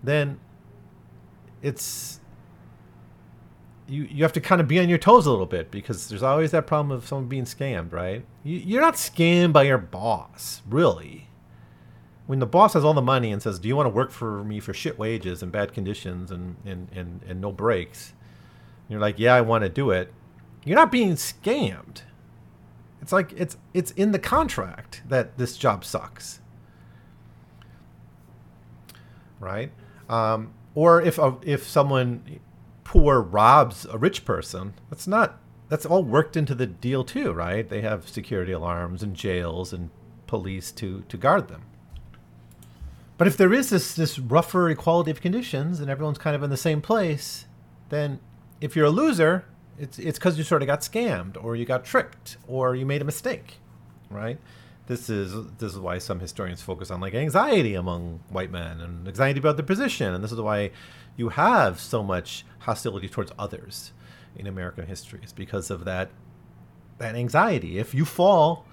then 0.04 0.40
it's 1.62 2.20
you 3.88 4.04
you 4.04 4.24
have 4.24 4.34
to 4.34 4.42
kind 4.42 4.62
of 4.62 4.68
be 4.68 4.80
on 4.80 4.90
your 4.90 4.98
toes 4.98 5.26
a 5.26 5.32
little 5.32 5.46
bit 5.46 5.72
because 5.72 6.10
there's 6.10 6.24
always 6.24 6.52
that 6.52 6.68
problem 6.68 6.92
of 6.92 7.08
someone 7.08 7.28
being 7.28 7.46
scammed, 7.46 7.94
right? 7.94 8.26
You, 8.44 8.58
you're 8.58 8.82
not 8.82 8.96
scammed 8.96 9.54
by 9.54 9.64
your 9.64 9.78
boss, 9.78 10.62
really. 10.70 11.30
When 12.28 12.40
the 12.40 12.46
boss 12.46 12.74
has 12.74 12.84
all 12.84 12.94
the 12.94 13.02
money 13.02 13.32
and 13.32 13.42
says, 13.42 13.58
"Do 13.58 13.68
you 13.68 13.76
want 13.76 13.86
to 13.88 13.92
work 13.92 14.12
for 14.12 14.44
me 14.44 14.60
for 14.60 14.74
shit 14.74 15.00
wages 15.00 15.42
and 15.42 15.52
bad 15.52 15.74
conditions 15.74 16.30
and 16.32 16.58
and 16.66 16.90
and, 16.94 17.22
and 17.28 17.42
no 17.42 17.52
breaks?" 17.52 18.10
And 18.10 18.92
you're 18.92 19.02
like, 19.02 19.18
"Yeah, 19.18 19.34
I 19.34 19.42
want 19.42 19.64
to 19.64 19.70
do 19.70 19.92
it." 19.92 20.14
You're 20.66 20.76
not 20.76 20.92
being 20.92 21.14
scammed 21.14 22.02
it's 23.08 23.14
like 23.14 23.32
it's 23.38 23.56
it's 23.74 23.92
in 23.92 24.12
the 24.12 24.20
contract 24.20 25.02
that 25.08 25.38
this 25.38 25.56
job 25.56 25.86
sucks. 25.86 26.42
Right? 29.40 29.72
Um, 30.10 30.52
or 30.76 31.02
if 31.02 31.18
a, 31.18 31.38
if 31.42 31.66
someone 31.66 32.42
poor 32.84 33.22
robs 33.22 33.86
a 33.86 33.98
rich 33.98 34.26
person, 34.26 34.74
that's 34.90 35.08
not 35.08 35.40
that's 35.70 35.86
all 35.86 36.04
worked 36.04 36.36
into 36.36 36.54
the 36.54 36.66
deal 36.66 37.06
too, 37.06 37.32
right? 37.32 37.70
They 37.70 37.80
have 37.80 38.10
security 38.10 38.52
alarms 38.52 39.02
and 39.02 39.16
jails 39.16 39.72
and 39.72 39.90
police 40.26 40.74
to 40.74 41.06
to 41.08 41.16
guard 41.16 41.48
them. 41.48 41.62
But 43.18 43.28
if 43.28 43.38
there 43.38 43.54
is 43.54 43.70
this 43.70 43.96
this 43.96 44.20
rougher 44.20 44.70
equality 44.70 45.12
of 45.12 45.22
conditions 45.22 45.80
and 45.80 45.90
everyone's 45.90 46.18
kind 46.18 46.36
of 46.36 46.44
in 46.44 46.50
the 46.50 46.58
same 46.58 46.82
place, 46.82 47.46
then 47.88 48.20
if 48.60 48.76
you're 48.76 48.88
a 48.88 48.90
loser, 48.90 49.46
it's 49.80 50.00
it's 50.00 50.18
because 50.18 50.38
you 50.38 50.44
sort 50.44 50.62
of 50.62 50.68
got 50.68 50.82
scammed 50.82 51.42
or 51.42 51.56
you 51.56 51.66
got 51.66 51.86
tricked 51.86 52.38
or 52.48 52.76
you 52.76 52.86
made 52.86 53.02
a 53.02 53.06
mistake, 53.06 53.60
right? 54.10 54.40
This 54.88 55.10
is 55.10 55.34
this 55.58 55.74
is 55.74 55.80
why 55.80 55.98
some 55.98 56.20
historians 56.20 56.62
focus 56.62 56.90
on 56.92 57.02
like 57.02 57.14
anxiety 57.14 57.76
among 57.76 58.22
white 58.30 58.52
men 58.52 58.80
and 58.80 59.08
anxiety 59.08 59.40
about 59.40 59.58
their 59.58 59.66
position, 59.66 60.14
and 60.14 60.24
this 60.24 60.32
is 60.32 60.40
why 60.40 60.72
you 61.16 61.30
have 61.30 61.80
so 61.80 62.04
much 62.04 62.46
hostility 62.60 63.10
towards 63.10 63.32
others 63.38 63.92
in 64.36 64.48
American 64.48 64.88
history. 64.88 65.20
Is 65.24 65.34
because 65.34 65.70
of 65.70 65.86
that 65.86 66.10
that 66.98 67.16
anxiety. 67.16 67.78
If 67.78 67.94
you 67.94 68.06
fall, 68.06 68.66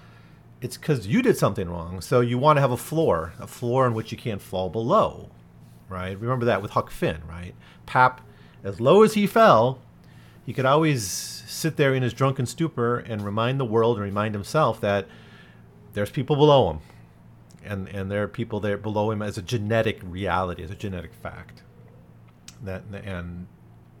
it's 0.61 0.77
because 0.77 1.05
you 1.05 1.21
did 1.21 1.37
something 1.37 1.69
wrong. 1.69 2.01
So 2.01 2.21
you 2.21 2.37
want 2.37 2.57
to 2.57 2.61
have 2.61 2.71
a 2.71 2.77
floor, 2.77 3.33
a 3.39 3.47
floor 3.47 3.85
in 3.85 3.93
which 3.93 4.11
you 4.11 4.17
can't 4.17 4.41
fall 4.41 4.69
below, 4.69 5.29
right? 5.89 6.19
Remember 6.19 6.45
that 6.45 6.61
with 6.61 6.71
Huck 6.71 6.89
Finn, 6.89 7.21
right? 7.29 7.53
Pap, 7.85 8.21
as 8.63 8.79
low 8.79 9.03
as 9.03 9.13
he 9.13 9.27
fell, 9.27 9.79
he 10.45 10.53
could 10.53 10.65
always 10.65 11.05
sit 11.07 11.77
there 11.77 11.93
in 11.93 12.03
his 12.03 12.13
drunken 12.13 12.45
stupor 12.45 12.99
and 12.99 13.23
remind 13.23 13.59
the 13.59 13.65
world 13.65 13.97
and 13.97 14.03
remind 14.03 14.35
himself 14.35 14.79
that 14.81 15.07
there's 15.93 16.11
people 16.11 16.35
below 16.35 16.69
him. 16.71 16.79
And, 17.63 17.87
and 17.87 18.11
there 18.11 18.21
are 18.21 18.27
people 18.27 18.59
there 18.59 18.77
below 18.77 19.09
him 19.09 19.23
as 19.23 19.39
a 19.39 19.41
genetic 19.41 19.99
reality, 20.03 20.63
as 20.63 20.69
a 20.69 20.75
genetic 20.75 21.13
fact. 21.13 21.63
That 22.63 22.83
and 23.03 23.47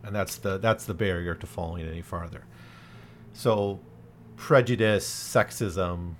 and 0.03 0.15
that's 0.15 0.37
the 0.37 0.59
that's 0.59 0.85
the 0.85 0.93
barrier 0.93 1.33
to 1.33 1.47
falling 1.47 1.85
any 1.85 2.01
farther. 2.01 2.43
So 3.33 3.79
prejudice, 4.35 5.07
sexism, 5.07 6.13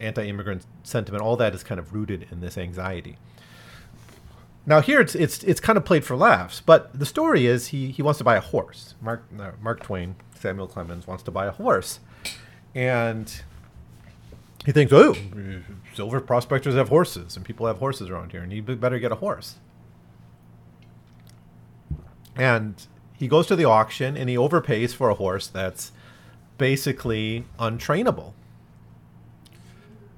anti-immigrant 0.00 0.64
sentiment, 0.84 1.22
all 1.22 1.36
that 1.36 1.54
is 1.54 1.64
kind 1.64 1.80
of 1.80 1.92
rooted 1.92 2.28
in 2.30 2.40
this 2.40 2.56
anxiety. 2.56 3.18
Now 4.68 4.82
here 4.82 5.00
it's 5.00 5.14
it's 5.14 5.42
it's 5.44 5.60
kind 5.60 5.78
of 5.78 5.86
played 5.86 6.04
for 6.04 6.14
laughs, 6.14 6.60
but 6.60 6.96
the 6.96 7.06
story 7.06 7.46
is 7.46 7.68
he 7.68 7.90
he 7.90 8.02
wants 8.02 8.18
to 8.18 8.24
buy 8.24 8.36
a 8.36 8.40
horse. 8.40 8.94
Mark 9.00 9.24
uh, 9.40 9.52
Mark 9.62 9.82
Twain, 9.82 10.14
Samuel 10.34 10.68
Clemens 10.68 11.06
wants 11.06 11.22
to 11.22 11.30
buy 11.30 11.46
a 11.46 11.50
horse, 11.50 12.00
and 12.74 13.42
he 14.66 14.72
thinks, 14.72 14.92
oh, 14.92 15.16
silver 15.94 16.20
prospectors 16.20 16.74
have 16.74 16.90
horses, 16.90 17.34
and 17.34 17.46
people 17.46 17.66
have 17.66 17.78
horses 17.78 18.10
around 18.10 18.32
here, 18.32 18.42
and 18.42 18.52
he 18.52 18.60
better 18.60 18.98
get 18.98 19.10
a 19.10 19.14
horse. 19.14 19.54
And 22.36 22.74
he 23.14 23.26
goes 23.26 23.46
to 23.46 23.56
the 23.56 23.64
auction 23.64 24.16
and 24.16 24.28
he 24.28 24.36
overpays 24.36 24.94
for 24.94 25.08
a 25.08 25.14
horse 25.14 25.48
that's 25.48 25.90
basically 26.56 27.46
untrainable 27.58 28.32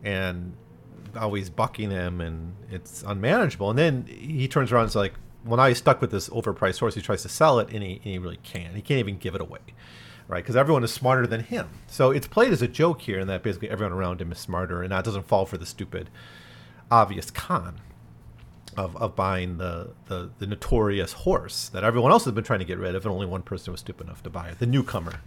and 0.05 0.55
always 1.17 1.51
bucking 1.51 1.91
him 1.91 2.21
and 2.21 2.55
it's 2.71 3.03
unmanageable. 3.07 3.71
And 3.71 3.79
then 3.79 4.07
he 4.07 4.49
turns 4.49 4.73
around 4.73 4.83
and 4.83 4.91
is 4.91 4.97
like, 4.97 5.15
well, 5.45 5.57
now 5.57 5.67
he's 5.67 5.79
stuck 5.79 6.01
with 6.01 6.11
this 6.11 6.29
overpriced 6.29 6.79
horse. 6.79 6.95
He 6.95 7.01
tries 7.01 7.23
to 7.23 7.29
sell 7.29 7.59
it 7.59 7.71
and 7.73 7.83
he, 7.83 7.95
and 7.95 8.05
he 8.05 8.19
really 8.19 8.39
can't. 8.43 8.75
He 8.75 8.83
can't 8.83 8.99
even 8.99 9.19
give 9.19 9.35
it 9.35 9.41
away, 9.41 9.61
right? 10.29 10.43
Because 10.43 10.57
everyone 10.57 10.85
is 10.85 10.93
smarter 10.93 11.27
than 11.27 11.41
him. 11.41 11.69
So 11.87 12.11
it's 12.11 12.27
played 12.27 12.53
as 12.53 12.63
a 12.63 12.69
joke 12.69 13.03
here, 13.03 13.19
and 13.19 13.29
that 13.31 13.43
basically 13.43 13.71
everyone 13.71 13.93
around 13.93 14.21
him 14.21 14.33
is 14.33 14.39
smarter, 14.39 14.83
and 14.83 14.93
that 14.93 15.05
doesn't 15.05 15.27
fall 15.27 15.47
for 15.47 15.57
the 15.57 15.67
stupid, 15.67 16.11
obvious 16.91 17.31
con 17.31 17.81
of, 18.77 18.97
of 18.97 19.17
buying 19.17 19.59
the, 19.59 19.91
the, 20.07 20.31
the 20.39 20.47
notorious 20.47 21.13
horse 21.13 21.69
that 21.71 21.85
everyone 21.85 22.13
else 22.13 22.25
has 22.25 22.35
been 22.35 22.45
trying 22.45 22.61
to 22.61 22.65
get 22.65 22.79
rid 22.79 22.95
of, 22.95 23.05
and 23.05 23.13
only 23.13 23.27
one 23.27 23.43
person 23.43 23.73
was 23.73 23.81
stupid 23.81 24.07
enough 24.07 24.23
to 24.23 24.31
buy 24.31 24.49
it. 24.49 24.59
The 24.59 24.67
newcomer, 24.67 25.21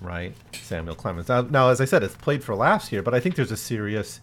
right? 0.00 0.34
Samuel 0.52 0.94
Clemens. 0.94 1.28
Now, 1.28 1.42
now 1.42 1.68
as 1.68 1.80
I 1.80 1.84
said, 1.84 2.02
it's 2.02 2.16
played 2.16 2.42
for 2.42 2.54
laughs 2.54 2.88
here, 2.88 3.02
but 3.02 3.14
I 3.14 3.20
think 3.20 3.36
there's 3.36 3.52
a 3.52 3.56
serious 3.56 4.20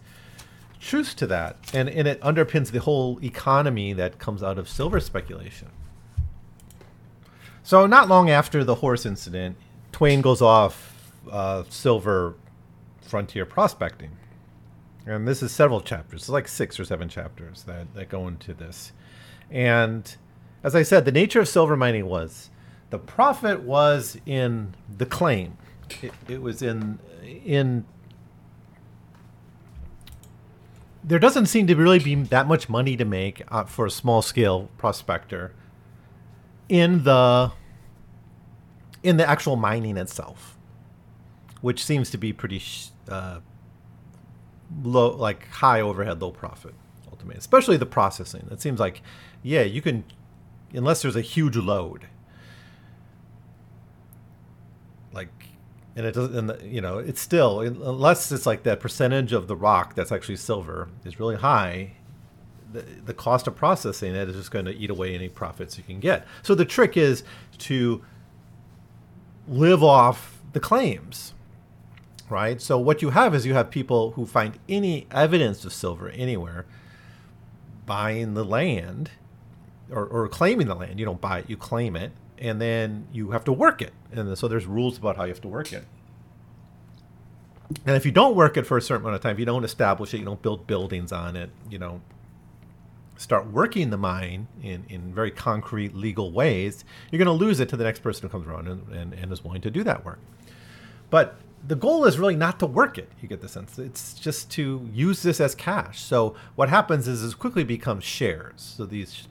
truth 0.80 1.16
to 1.16 1.26
that, 1.26 1.56
and 1.72 1.88
and 1.88 2.06
it 2.06 2.20
underpins 2.20 2.70
the 2.70 2.80
whole 2.80 3.22
economy 3.22 3.92
that 3.92 4.18
comes 4.18 4.42
out 4.42 4.58
of 4.58 4.68
silver 4.68 5.00
speculation. 5.00 5.68
So 7.62 7.86
not 7.86 8.08
long 8.08 8.30
after 8.30 8.62
the 8.62 8.76
horse 8.76 9.04
incident, 9.04 9.56
Twain 9.92 10.20
goes 10.20 10.40
off 10.40 10.94
uh, 11.30 11.64
silver 11.68 12.34
frontier 13.00 13.44
prospecting, 13.44 14.10
and 15.04 15.26
this 15.26 15.42
is 15.42 15.52
several 15.52 15.80
chapters. 15.80 16.22
It's 16.22 16.28
like 16.28 16.48
six 16.48 16.78
or 16.78 16.84
seven 16.84 17.08
chapters 17.08 17.64
that 17.64 17.92
that 17.94 18.08
go 18.08 18.28
into 18.28 18.54
this, 18.54 18.92
and 19.50 20.16
as 20.62 20.74
I 20.74 20.82
said, 20.82 21.04
the 21.04 21.12
nature 21.12 21.40
of 21.40 21.48
silver 21.48 21.76
mining 21.76 22.06
was 22.06 22.50
the 22.90 22.98
profit 22.98 23.62
was 23.62 24.16
in 24.26 24.74
the 24.96 25.06
claim. 25.06 25.56
It, 26.02 26.12
it 26.28 26.42
was 26.42 26.62
in 26.62 26.98
in 27.24 27.84
there 31.06 31.20
doesn't 31.20 31.46
seem 31.46 31.68
to 31.68 31.76
really 31.76 32.00
be 32.00 32.16
that 32.16 32.48
much 32.48 32.68
money 32.68 32.96
to 32.96 33.04
make 33.04 33.42
uh, 33.48 33.64
for 33.64 33.86
a 33.86 33.90
small 33.90 34.22
scale 34.22 34.68
prospector 34.76 35.54
in 36.68 37.04
the 37.04 37.52
in 39.04 39.16
the 39.16 39.28
actual 39.28 39.54
mining 39.54 39.96
itself, 39.96 40.58
which 41.60 41.84
seems 41.84 42.10
to 42.10 42.18
be 42.18 42.32
pretty 42.32 42.60
uh, 43.08 43.38
low, 44.82 45.14
like 45.14 45.46
high 45.46 45.80
overhead, 45.80 46.20
low 46.20 46.32
profit, 46.32 46.74
ultimately. 47.08 47.38
Especially 47.38 47.76
the 47.76 47.86
processing. 47.86 48.48
It 48.50 48.60
seems 48.60 48.80
like, 48.80 49.00
yeah, 49.44 49.62
you 49.62 49.80
can, 49.80 50.02
unless 50.72 51.02
there's 51.02 51.14
a 51.14 51.20
huge 51.20 51.56
load, 51.56 52.08
like 55.12 55.45
and 55.96 56.06
it 56.06 56.14
doesn't 56.14 56.36
and 56.36 56.50
the, 56.50 56.66
you 56.66 56.80
know 56.80 56.98
it's 56.98 57.20
still 57.20 57.60
unless 57.60 58.30
it's 58.30 58.46
like 58.46 58.62
that 58.62 58.78
percentage 58.78 59.32
of 59.32 59.48
the 59.48 59.56
rock 59.56 59.94
that's 59.94 60.12
actually 60.12 60.36
silver 60.36 60.88
is 61.04 61.18
really 61.18 61.36
high 61.36 61.92
the, 62.72 62.84
the 63.06 63.14
cost 63.14 63.46
of 63.46 63.56
processing 63.56 64.14
it 64.14 64.28
is 64.28 64.36
just 64.36 64.50
going 64.50 64.66
to 64.66 64.74
eat 64.74 64.90
away 64.90 65.14
any 65.14 65.28
profits 65.28 65.78
you 65.78 65.84
can 65.84 66.00
get. 66.00 66.26
So 66.42 66.54
the 66.54 66.64
trick 66.64 66.96
is 66.96 67.22
to 67.58 68.04
live 69.48 69.82
off 69.82 70.40
the 70.52 70.60
claims 70.60 71.32
right? 72.28 72.60
So 72.60 72.76
what 72.76 73.02
you 73.02 73.10
have 73.10 73.36
is 73.36 73.46
you 73.46 73.54
have 73.54 73.70
people 73.70 74.10
who 74.12 74.26
find 74.26 74.58
any 74.68 75.06
evidence 75.12 75.64
of 75.64 75.72
silver 75.72 76.08
anywhere 76.08 76.66
buying 77.86 78.34
the 78.34 78.44
land 78.44 79.12
or, 79.90 80.04
or 80.04 80.26
claiming 80.28 80.66
the 80.66 80.74
land. 80.74 80.98
You 80.98 81.06
don't 81.06 81.20
buy 81.20 81.40
it 81.40 81.50
you 81.50 81.56
claim 81.56 81.94
it 81.94 82.10
and 82.38 82.60
then 82.60 83.06
you 83.12 83.30
have 83.30 83.44
to 83.44 83.52
work 83.52 83.82
it. 83.82 83.92
And 84.12 84.36
so 84.36 84.48
there's 84.48 84.66
rules 84.66 84.98
about 84.98 85.16
how 85.16 85.24
you 85.24 85.30
have 85.30 85.40
to 85.42 85.48
work 85.48 85.72
it. 85.72 85.84
And 87.84 87.96
if 87.96 88.06
you 88.06 88.12
don't 88.12 88.36
work 88.36 88.56
it 88.56 88.64
for 88.64 88.76
a 88.76 88.82
certain 88.82 89.02
amount 89.02 89.16
of 89.16 89.22
time, 89.22 89.32
if 89.32 89.38
you 89.38 89.46
don't 89.46 89.64
establish 89.64 90.14
it, 90.14 90.18
you 90.18 90.24
don't 90.24 90.42
build 90.42 90.66
buildings 90.66 91.10
on 91.12 91.34
it, 91.34 91.50
you 91.68 91.78
know, 91.78 92.00
start 93.16 93.46
working 93.50 93.90
the 93.90 93.96
mine 93.96 94.46
in, 94.62 94.84
in 94.88 95.12
very 95.12 95.30
concrete 95.30 95.94
legal 95.94 96.30
ways, 96.30 96.84
you're 97.10 97.18
going 97.18 97.26
to 97.26 97.32
lose 97.32 97.60
it 97.60 97.68
to 97.70 97.76
the 97.76 97.84
next 97.84 98.00
person 98.00 98.22
who 98.22 98.28
comes 98.28 98.46
around 98.46 98.68
and, 98.68 98.88
and, 98.92 99.12
and 99.14 99.32
is 99.32 99.42
willing 99.42 99.62
to 99.62 99.70
do 99.70 99.82
that 99.82 100.04
work. 100.04 100.18
But 101.10 101.36
the 101.66 101.74
goal 101.74 102.04
is 102.04 102.18
really 102.18 102.36
not 102.36 102.60
to 102.60 102.66
work 102.66 102.98
it. 102.98 103.10
You 103.20 103.28
get 103.28 103.40
the 103.40 103.48
sense 103.48 103.78
it's 103.78 104.14
just 104.14 104.50
to 104.52 104.88
use 104.92 105.22
this 105.22 105.40
as 105.40 105.54
cash. 105.54 106.00
So 106.00 106.36
what 106.54 106.68
happens 106.68 107.08
is 107.08 107.24
it 107.24 107.38
quickly 107.38 107.64
becomes 107.64 108.04
shares. 108.04 108.74
So 108.76 108.86
these, 108.86 109.26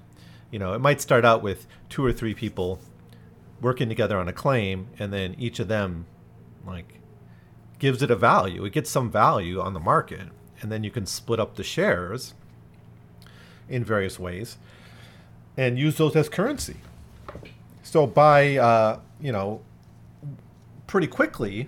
you 0.51 0.59
know, 0.59 0.73
it 0.73 0.79
might 0.79 0.99
start 0.99 1.23
out 1.23 1.41
with 1.41 1.67
two 1.89 2.03
or 2.03 2.11
three 2.11 2.33
people 2.33 2.79
working 3.61 3.89
together 3.89 4.17
on 4.17 4.27
a 4.27 4.33
claim, 4.33 4.87
and 4.99 5.11
then 5.11 5.35
each 5.37 5.59
of 5.59 5.67
them 5.67 6.05
like 6.65 6.99
gives 7.79 8.01
it 8.01 8.11
a 8.11 8.15
value. 8.15 8.65
It 8.65 8.73
gets 8.73 8.89
some 8.89 9.11
value 9.11 9.59
on 9.59 9.73
the 9.73 9.79
market, 9.79 10.27
and 10.61 10.71
then 10.71 10.83
you 10.83 10.91
can 10.91 11.05
split 11.05 11.39
up 11.39 11.55
the 11.55 11.63
shares 11.63 12.33
in 13.67 13.83
various 13.83 14.19
ways 14.19 14.57
and 15.57 15.79
use 15.79 15.97
those 15.97 16.15
as 16.15 16.29
currency. 16.29 16.77
So 17.83 18.07
by 18.07 18.57
uh, 18.57 18.99
you 19.19 19.31
know 19.31 19.61
pretty 20.87 21.07
quickly, 21.07 21.67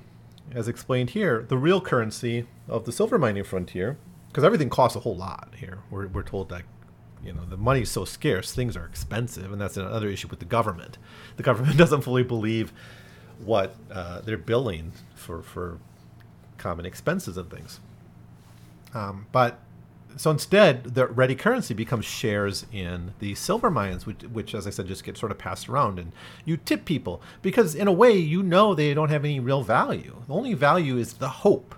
as 0.53 0.67
explained 0.67 1.12
here, 1.12 1.46
the 1.48 1.58
real 1.58 1.82
currency 1.82 2.48
of 2.67 2.86
the 2.86 2.91
silver 2.91 3.17
mining 3.17 3.44
frontier, 3.44 3.98
because 4.27 4.44
everything 4.44 4.70
costs 4.70 4.96
a 4.96 5.00
whole 5.01 5.15
lot 5.15 5.50
here. 5.58 5.79
We're, 5.89 6.08
we're 6.08 6.24
told 6.24 6.50
that 6.50 6.63
you 7.24 7.33
know 7.33 7.45
the 7.45 7.57
money's 7.57 7.89
so 7.89 8.05
scarce 8.05 8.53
things 8.53 8.77
are 8.77 8.86
expensive 8.86 9.51
and 9.51 9.59
that's 9.59 9.77
another 9.77 10.07
issue 10.07 10.27
with 10.27 10.39
the 10.39 10.45
government. 10.45 10.97
The 11.38 11.43
government 11.43 11.77
doesn't 11.83 12.01
fully 12.01 12.24
believe 12.24 12.74
what 13.43 13.75
uh, 13.91 14.21
they're 14.21 14.38
billing 14.38 14.93
for 15.15 15.41
for 15.41 15.79
common 16.57 16.86
expenses 16.86 17.38
and 17.38 17.50
things. 17.50 17.79
Um, 18.93 19.27
but 19.31 19.59
so 20.15 20.31
instead 20.31 20.95
the 20.95 21.07
ready 21.07 21.36
currency 21.36 21.74
becomes 21.74 22.05
shares 22.05 22.65
in 22.71 23.13
the 23.19 23.36
silver 23.36 23.69
mines 23.69 24.05
which, 24.05 24.24
which 24.24 24.55
as 24.55 24.65
i 24.65 24.69
said 24.69 24.88
just 24.88 25.03
get 25.03 25.17
sort 25.17 25.31
of 25.31 25.38
passed 25.38 25.69
around 25.69 26.00
and 26.00 26.12
you 26.43 26.57
tip 26.57 26.86
people 26.86 27.21
because 27.41 27.75
in 27.75 27.88
a 27.88 27.91
way 27.91 28.12
you 28.12 28.41
know 28.41 28.74
they 28.74 28.93
don't 28.93 29.09
have 29.09 29.25
any 29.25 29.39
real 29.39 29.62
value. 29.62 30.15
The 30.27 30.33
only 30.33 30.53
value 30.53 30.97
is 30.97 31.13
the 31.13 31.29
hope 31.29 31.75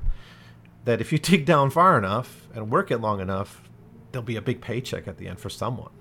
that 0.85 1.01
if 1.01 1.11
you 1.11 1.17
dig 1.17 1.45
down 1.45 1.69
far 1.69 1.97
enough 1.97 2.47
and 2.53 2.71
work 2.71 2.91
it 2.91 2.99
long 2.99 3.19
enough 3.19 3.68
there'll 4.11 4.25
be 4.25 4.35
a 4.37 4.41
big 4.41 4.61
paycheck 4.61 5.07
at 5.07 5.17
the 5.17 5.27
end 5.27 5.39
for 5.39 5.49
someone. 5.49 5.91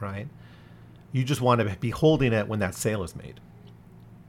right? 0.00 0.28
You 1.12 1.24
just 1.24 1.40
want 1.40 1.60
to 1.60 1.76
be 1.76 1.90
holding 1.90 2.32
it 2.32 2.48
when 2.48 2.60
that 2.60 2.74
sale 2.74 3.02
is 3.04 3.16
made. 3.16 3.40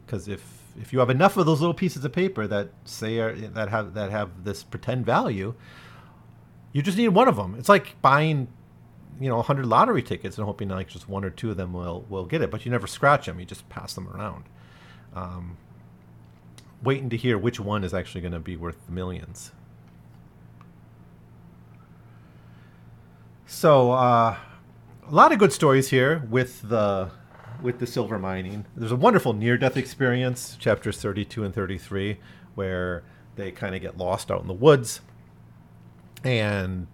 Because 0.06 0.28
if 0.28 0.54
if 0.80 0.94
you 0.94 1.00
have 1.00 1.10
enough 1.10 1.38
of 1.38 1.46
those 1.46 1.62
little 1.62 1.74
pieces 1.74 2.06
of 2.06 2.14
paper 2.14 2.48
that 2.48 2.70
say 2.86 3.20
are, 3.20 3.36
that 3.36 3.70
have 3.70 3.94
that 3.96 4.12
have 4.12 4.46
this 4.46 4.64
pretend 4.64 5.06
value, 5.06 5.56
you 6.74 6.82
just 6.82 6.98
need 6.98 7.10
one 7.10 7.28
of 7.28 7.38
them. 7.38 7.56
It's 7.60 7.70
like 7.70 8.02
buying, 8.02 8.48
you 9.20 9.30
know, 9.30 9.38
100 9.38 9.66
lottery 9.66 10.04
tickets 10.04 10.38
and 10.38 10.46
hoping 10.46 10.70
like 10.70 10.88
just 10.90 11.10
one 11.10 11.26
or 11.26 11.32
two 11.32 11.52
of 11.52 11.58
them 11.58 11.74
will 11.74 12.06
will 12.10 12.26
get 12.26 12.42
it, 12.42 12.52
but 12.52 12.66
you 12.66 12.72
never 12.72 12.88
scratch 12.88 13.28
them. 13.28 13.40
You 13.40 13.46
just 13.46 13.68
pass 13.70 13.94
them 13.96 14.10
around. 14.10 14.46
Um, 15.16 15.58
waiting 16.84 17.10
to 17.10 17.18
hear 17.18 17.38
which 17.38 17.60
one 17.60 17.84
is 17.84 17.94
actually 17.94 18.22
going 18.22 18.34
to 18.34 18.40
be 18.40 18.58
worth 18.58 18.86
the 18.88 18.94
millions. 18.94 19.52
So 23.48 23.92
uh, 23.92 24.38
a 25.08 25.12
lot 25.12 25.32
of 25.32 25.38
good 25.38 25.54
stories 25.54 25.90
here 25.90 26.24
with 26.30 26.68
the 26.68 27.12
with 27.62 27.80
the 27.80 27.88
silver 27.88 28.18
mining. 28.18 28.66
There's 28.76 28.92
a 28.92 28.98
wonderful 28.98 29.34
near-death 29.34 29.78
experience, 29.78 30.58
chapters 30.60 31.00
32 31.00 31.44
and 31.44 31.54
33, 31.54 32.18
where 32.56 33.04
they 33.36 33.52
kind 33.52 33.76
of 33.76 33.82
get 33.82 33.98
lost 33.98 34.30
out 34.30 34.42
in 34.42 34.48
the 34.48 34.54
woods, 34.54 35.02
and 36.24 36.88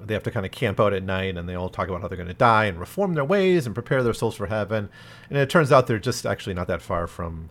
they 0.00 0.14
have 0.14 0.22
to 0.24 0.30
kind 0.30 0.44
of 0.44 0.52
camp 0.52 0.78
out 0.78 0.92
at 0.92 1.02
night, 1.02 1.36
and 1.36 1.48
they 1.48 1.54
all 1.54 1.68
talk 1.68 1.88
about 1.88 2.02
how 2.02 2.08
they're 2.08 2.16
going 2.16 2.28
to 2.28 2.34
die 2.34 2.66
and 2.66 2.78
reform 2.78 3.14
their 3.14 3.24
ways 3.24 3.64
and 3.64 3.74
prepare 3.74 4.02
their 4.02 4.12
souls 4.12 4.34
for 4.34 4.46
heaven. 4.48 4.88
And 5.30 5.38
it 5.38 5.48
turns 5.48 5.72
out 5.72 5.86
they're 5.86 5.98
just 5.98 6.26
actually 6.26 6.54
not 6.54 6.66
that 6.66 6.82
far 6.82 7.06
from 7.06 7.48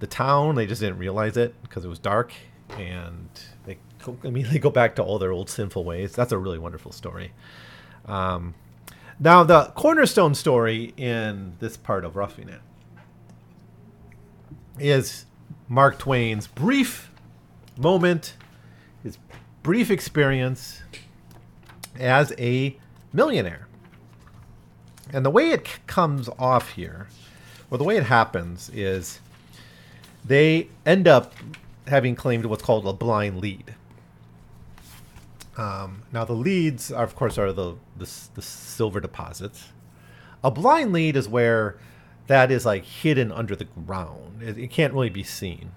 the 0.00 0.06
town. 0.06 0.56
They 0.56 0.66
just 0.66 0.80
didn't 0.80 0.98
realize 0.98 1.36
it 1.36 1.54
because 1.62 1.84
it 1.84 1.88
was 1.88 1.98
dark, 1.98 2.32
and 2.70 3.28
they 3.66 3.78
immediately 4.22 4.58
go 4.60 4.70
back 4.70 4.96
to 4.96 5.02
all 5.02 5.18
their 5.18 5.32
old 5.32 5.50
sinful 5.50 5.84
ways. 5.84 6.12
That's 6.12 6.32
a 6.32 6.38
really 6.38 6.58
wonderful 6.58 6.92
story. 6.92 7.32
Um, 8.06 8.54
now, 9.18 9.44
the 9.44 9.66
cornerstone 9.76 10.34
story 10.34 10.92
in 10.96 11.54
this 11.60 11.76
part 11.76 12.04
of 12.04 12.16
Roughing 12.16 12.48
It 12.48 12.60
is 14.78 15.26
Mark 15.68 15.98
Twain's 15.98 16.46
brief 16.46 17.10
moment, 17.78 18.34
his 19.02 19.18
brief 19.62 19.90
experience 19.90 20.82
as 21.98 22.32
a 22.38 22.76
millionaire. 23.12 23.68
And 25.12 25.24
the 25.24 25.30
way 25.30 25.50
it 25.50 25.86
comes 25.86 26.28
off 26.38 26.70
here, 26.72 27.08
or 27.70 27.78
the 27.78 27.84
way 27.84 27.96
it 27.96 28.04
happens, 28.04 28.70
is 28.70 29.20
they 30.24 30.68
end 30.84 31.06
up 31.06 31.34
having 31.86 32.14
claimed 32.14 32.46
what's 32.46 32.62
called 32.62 32.86
a 32.86 32.92
blind 32.92 33.40
lead. 33.40 33.74
Um, 35.56 36.02
now 36.12 36.24
the 36.24 36.32
leads, 36.32 36.90
are, 36.90 37.04
of 37.04 37.14
course, 37.14 37.38
are 37.38 37.52
the, 37.52 37.76
the 37.96 38.10
the 38.34 38.42
silver 38.42 39.00
deposits. 39.00 39.68
A 40.42 40.50
blind 40.50 40.92
lead 40.92 41.16
is 41.16 41.28
where 41.28 41.78
that 42.26 42.50
is 42.50 42.66
like 42.66 42.84
hidden 42.84 43.30
under 43.30 43.54
the 43.54 43.64
ground. 43.64 44.42
It, 44.42 44.58
it 44.58 44.70
can't 44.70 44.92
really 44.92 45.10
be 45.10 45.22
seen, 45.22 45.70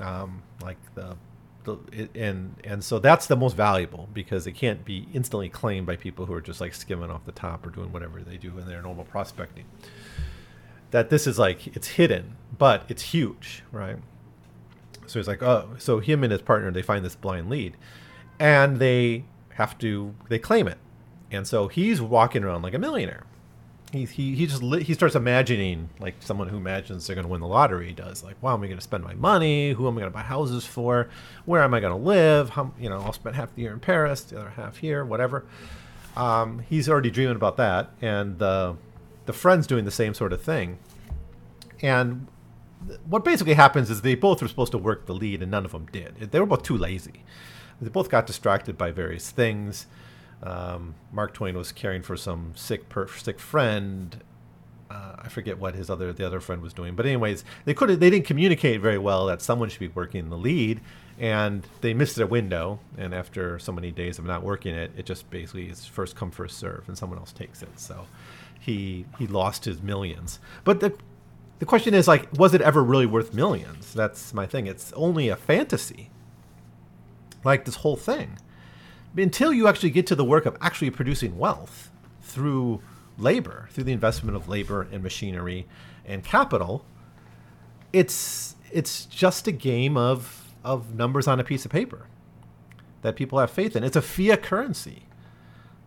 um, 0.00 0.42
like 0.62 0.76
the, 0.94 1.16
the 1.64 1.78
it, 1.90 2.10
and 2.14 2.56
and 2.64 2.84
so 2.84 2.98
that's 2.98 3.26
the 3.26 3.36
most 3.36 3.56
valuable 3.56 4.08
because 4.12 4.46
it 4.46 4.52
can't 4.52 4.84
be 4.84 5.08
instantly 5.14 5.48
claimed 5.48 5.86
by 5.86 5.96
people 5.96 6.26
who 6.26 6.34
are 6.34 6.42
just 6.42 6.60
like 6.60 6.74
skimming 6.74 7.10
off 7.10 7.24
the 7.24 7.32
top 7.32 7.66
or 7.66 7.70
doing 7.70 7.92
whatever 7.92 8.20
they 8.20 8.36
do 8.36 8.58
in 8.58 8.66
their 8.66 8.82
normal 8.82 9.04
prospecting. 9.04 9.64
That 10.90 11.08
this 11.08 11.26
is 11.26 11.38
like 11.38 11.66
it's 11.68 11.88
hidden, 11.88 12.36
but 12.56 12.84
it's 12.88 13.02
huge, 13.02 13.62
right? 13.72 13.96
So 15.06 15.18
he's 15.18 15.28
like, 15.28 15.42
oh, 15.42 15.70
so 15.78 15.98
him 15.98 16.22
and 16.22 16.32
his 16.32 16.42
partner 16.42 16.70
they 16.70 16.82
find 16.82 17.04
this 17.04 17.16
blind 17.16 17.48
lead 17.48 17.76
and 18.38 18.78
they 18.78 19.24
have 19.54 19.78
to 19.78 20.14
they 20.28 20.38
claim 20.38 20.68
it. 20.68 20.78
And 21.30 21.46
so 21.46 21.68
he's 21.68 22.00
walking 22.00 22.44
around 22.44 22.62
like 22.62 22.74
a 22.74 22.78
millionaire. 22.78 23.24
He, 23.92 24.06
he, 24.06 24.34
he 24.34 24.46
just 24.46 24.62
li- 24.62 24.82
he 24.82 24.92
starts 24.92 25.14
imagining 25.14 25.88
like 26.00 26.16
someone 26.18 26.48
who 26.48 26.56
imagines 26.56 27.06
they're 27.06 27.14
going 27.14 27.26
to 27.26 27.30
win 27.30 27.40
the 27.40 27.46
lottery 27.46 27.92
does 27.92 28.24
like 28.24 28.34
wow 28.42 28.54
am 28.54 28.62
i 28.62 28.66
going 28.66 28.78
to 28.78 28.82
spend 28.82 29.04
my 29.04 29.14
money? 29.14 29.70
Who 29.72 29.86
am 29.86 29.96
i 29.96 30.00
going 30.00 30.10
to 30.10 30.14
buy 30.14 30.22
houses 30.22 30.66
for? 30.66 31.08
Where 31.44 31.62
am 31.62 31.74
i 31.74 31.80
going 31.80 31.96
to 31.96 32.04
live? 32.04 32.50
How 32.50 32.72
you 32.78 32.88
know 32.88 32.98
i'll 32.98 33.12
spend 33.12 33.36
half 33.36 33.54
the 33.54 33.62
year 33.62 33.72
in 33.72 33.80
paris 33.80 34.22
the 34.22 34.40
other 34.40 34.50
half 34.50 34.78
here 34.78 35.04
whatever. 35.04 35.44
Um, 36.16 36.60
he's 36.60 36.88
already 36.88 37.10
dreaming 37.10 37.36
about 37.36 37.56
that 37.58 37.90
and 38.02 38.38
the 38.38 38.76
the 39.26 39.32
friend's 39.32 39.66
doing 39.66 39.84
the 39.84 39.90
same 39.92 40.12
sort 40.12 40.32
of 40.32 40.42
thing. 40.42 40.78
And 41.80 42.26
what 43.06 43.24
basically 43.24 43.54
happens 43.54 43.90
is 43.90 44.02
they 44.02 44.14
both 44.14 44.42
were 44.42 44.48
supposed 44.48 44.72
to 44.72 44.78
work 44.78 45.06
the 45.06 45.14
lead 45.14 45.40
and 45.40 45.50
none 45.50 45.64
of 45.64 45.72
them 45.72 45.86
did. 45.92 46.16
They 46.32 46.40
were 46.40 46.46
both 46.46 46.62
too 46.62 46.76
lazy 46.76 47.22
they 47.80 47.88
both 47.88 48.08
got 48.08 48.26
distracted 48.26 48.78
by 48.78 48.90
various 48.90 49.30
things. 49.30 49.86
Um, 50.42 50.94
Mark 51.12 51.32
Twain 51.32 51.56
was 51.56 51.72
caring 51.72 52.02
for 52.02 52.16
some 52.16 52.52
sick 52.54 52.88
per- 52.88 53.08
sick 53.08 53.40
friend. 53.40 54.22
Uh, 54.90 55.16
I 55.18 55.28
forget 55.28 55.58
what 55.58 55.74
his 55.74 55.88
other 55.88 56.12
the 56.12 56.26
other 56.26 56.40
friend 56.40 56.60
was 56.62 56.72
doing, 56.72 56.94
but 56.94 57.06
anyways, 57.06 57.44
they 57.64 57.74
could 57.74 57.88
they 58.00 58.10
didn't 58.10 58.26
communicate 58.26 58.80
very 58.80 58.98
well 58.98 59.26
that 59.26 59.40
someone 59.40 59.68
should 59.68 59.80
be 59.80 59.88
working 59.88 60.28
the 60.28 60.36
lead, 60.36 60.80
and 61.18 61.66
they 61.80 61.94
missed 61.94 62.16
their 62.16 62.26
window. 62.26 62.78
And 62.98 63.14
after 63.14 63.58
so 63.58 63.72
many 63.72 63.90
days 63.90 64.18
of 64.18 64.26
not 64.26 64.42
working 64.42 64.74
it, 64.74 64.92
it 64.96 65.06
just 65.06 65.28
basically 65.30 65.68
is 65.68 65.86
first 65.86 66.14
come 66.14 66.30
first 66.30 66.58
serve, 66.58 66.84
and 66.88 66.96
someone 66.98 67.18
else 67.18 67.32
takes 67.32 67.62
it. 67.62 67.80
So 67.80 68.06
he 68.60 69.06
he 69.18 69.26
lost 69.26 69.64
his 69.64 69.82
millions. 69.82 70.38
But 70.64 70.80
the 70.80 70.94
the 71.58 71.66
question 71.66 71.94
is 71.94 72.06
like, 72.06 72.28
was 72.34 72.52
it 72.52 72.60
ever 72.60 72.84
really 72.84 73.06
worth 73.06 73.32
millions? 73.32 73.94
That's 73.94 74.34
my 74.34 74.44
thing. 74.46 74.66
It's 74.66 74.92
only 74.92 75.28
a 75.30 75.36
fantasy 75.36 76.10
like 77.44 77.64
this 77.64 77.76
whole 77.76 77.96
thing. 77.96 78.38
Until 79.16 79.52
you 79.52 79.68
actually 79.68 79.90
get 79.90 80.06
to 80.08 80.14
the 80.14 80.24
work 80.24 80.46
of 80.46 80.56
actually 80.60 80.90
producing 80.90 81.38
wealth 81.38 81.90
through 82.22 82.82
labor, 83.16 83.68
through 83.70 83.84
the 83.84 83.92
investment 83.92 84.36
of 84.36 84.48
labor 84.48 84.82
and 84.90 85.02
machinery 85.02 85.66
and 86.04 86.24
capital, 86.24 86.84
it's 87.92 88.56
it's 88.72 89.04
just 89.06 89.46
a 89.46 89.52
game 89.52 89.96
of 89.96 90.52
of 90.64 90.94
numbers 90.94 91.28
on 91.28 91.38
a 91.38 91.44
piece 91.44 91.64
of 91.64 91.70
paper 91.70 92.06
that 93.02 93.16
people 93.16 93.38
have 93.38 93.50
faith 93.50 93.76
in. 93.76 93.84
It's 93.84 93.96
a 93.96 94.02
fiat 94.02 94.42
currency, 94.42 95.02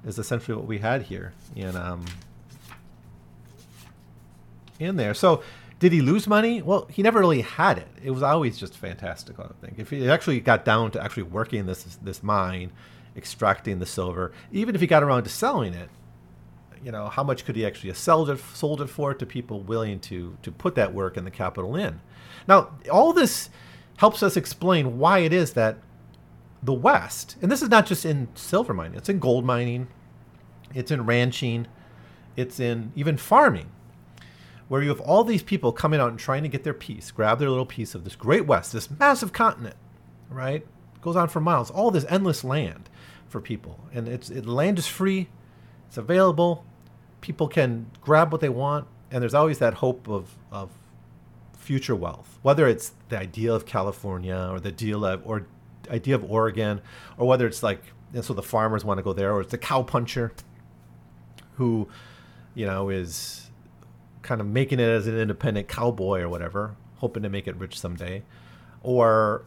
is 0.05 0.17
essentially 0.17 0.55
what 0.55 0.67
we 0.67 0.77
had 0.77 1.03
here 1.03 1.33
in 1.55 1.75
um, 1.75 2.05
in 4.79 4.95
there. 4.95 5.13
So 5.13 5.43
did 5.79 5.91
he 5.91 6.01
lose 6.01 6.27
money? 6.27 6.61
Well, 6.61 6.87
he 6.89 7.03
never 7.03 7.19
really 7.19 7.41
had 7.41 7.77
it. 7.77 7.87
It 8.03 8.11
was 8.11 8.23
always 8.23 8.57
just 8.57 8.75
fantastical. 8.75 9.45
I 9.45 9.65
think 9.65 9.77
if 9.79 9.89
he 9.91 10.09
actually 10.09 10.39
got 10.39 10.65
down 10.65 10.91
to 10.91 11.03
actually 11.03 11.23
working 11.23 11.65
this 11.65 11.97
this 12.01 12.23
mine, 12.23 12.71
extracting 13.15 13.79
the 13.79 13.85
silver, 13.85 14.31
even 14.51 14.73
if 14.73 14.81
he 14.81 14.87
got 14.87 15.03
around 15.03 15.23
to 15.23 15.29
selling 15.29 15.73
it, 15.73 15.89
you 16.83 16.91
know, 16.91 17.09
how 17.09 17.23
much 17.23 17.45
could 17.45 17.55
he 17.55 17.65
actually 17.65 17.89
have 17.89 17.97
sold 17.97 18.29
it 18.29 18.39
sold 18.53 18.81
it 18.81 18.87
for 18.87 19.13
to 19.13 19.25
people 19.25 19.61
willing 19.61 19.99
to 20.01 20.37
to 20.41 20.51
put 20.51 20.75
that 20.75 20.93
work 20.93 21.15
and 21.15 21.27
the 21.27 21.31
capital 21.31 21.75
in? 21.75 22.01
Now, 22.47 22.71
all 22.91 23.13
this 23.13 23.49
helps 23.97 24.23
us 24.23 24.35
explain 24.35 24.97
why 24.97 25.19
it 25.19 25.33
is 25.33 25.53
that 25.53 25.77
the 26.63 26.73
West, 26.73 27.35
and 27.39 27.51
this 27.51 27.61
is 27.61 27.69
not 27.69 27.85
just 27.85 28.03
in 28.03 28.29
silver 28.33 28.73
mining, 28.73 28.97
it's 28.97 29.09
in 29.09 29.19
gold 29.19 29.45
mining, 29.45 29.87
it's 30.73 30.89
in 30.89 31.05
ranching, 31.05 31.67
it's 32.35 32.59
in 32.59 32.91
even 32.95 33.15
farming 33.15 33.69
where 34.67 34.81
you 34.81 34.89
have 34.89 34.99
all 35.01 35.23
these 35.23 35.43
people 35.43 35.71
coming 35.71 35.99
out 35.99 36.09
and 36.09 36.19
trying 36.19 36.43
to 36.43 36.49
get 36.49 36.63
their 36.63 36.73
piece, 36.73 37.11
grab 37.11 37.39
their 37.39 37.49
little 37.49 37.65
piece 37.65 37.95
of 37.95 38.03
this 38.03 38.15
great 38.15 38.45
West, 38.45 38.73
this 38.73 38.89
massive 38.89 39.31
continent, 39.31 39.75
right? 40.29 40.65
Goes 41.01 41.15
on 41.15 41.29
for 41.29 41.39
miles, 41.39 41.71
all 41.71 41.91
this 41.91 42.05
endless 42.09 42.43
land 42.43 42.89
for 43.27 43.39
people. 43.39 43.79
And 43.93 44.07
it's 44.07 44.29
it, 44.29 44.45
land 44.45 44.77
is 44.77 44.87
free, 44.87 45.29
it's 45.87 45.97
available, 45.97 46.65
people 47.21 47.47
can 47.47 47.87
grab 48.01 48.31
what 48.31 48.41
they 48.41 48.49
want, 48.49 48.87
and 49.09 49.21
there's 49.21 49.33
always 49.33 49.59
that 49.59 49.75
hope 49.75 50.07
of, 50.09 50.35
of 50.51 50.69
future 51.53 51.95
wealth, 51.95 52.39
whether 52.41 52.67
it's 52.67 52.91
the 53.09 53.17
idea 53.17 53.53
of 53.53 53.65
California 53.65 54.49
or 54.51 54.59
the 54.59 54.71
deal 54.71 55.05
of, 55.05 55.21
or 55.25 55.47
idea 55.89 56.15
of 56.15 56.29
Oregon, 56.29 56.81
or 57.17 57.27
whether 57.27 57.47
it's 57.47 57.63
like, 57.63 57.81
and 58.13 58.23
so 58.23 58.33
the 58.33 58.43
farmers 58.43 58.83
want 58.83 58.97
to 58.97 59.03
go 59.03 59.13
there, 59.13 59.33
or 59.33 59.41
it's 59.41 59.51
the 59.51 59.57
cow 59.57 59.83
puncher 59.83 60.33
who, 61.55 61.87
you 62.53 62.65
know, 62.65 62.89
is 62.89 63.46
kind 64.27 64.41
of 64.41 64.47
making 64.47 64.79
it 64.79 64.89
as 64.89 65.07
an 65.07 65.17
independent 65.17 65.69
cowboy 65.69 66.19
or 66.19 66.27
whatever, 66.27 66.75
hoping 66.97 67.23
to 67.23 67.29
make 67.29 67.47
it 67.47 67.55
rich 67.55 67.79
someday, 67.79 68.21
or 68.83 69.45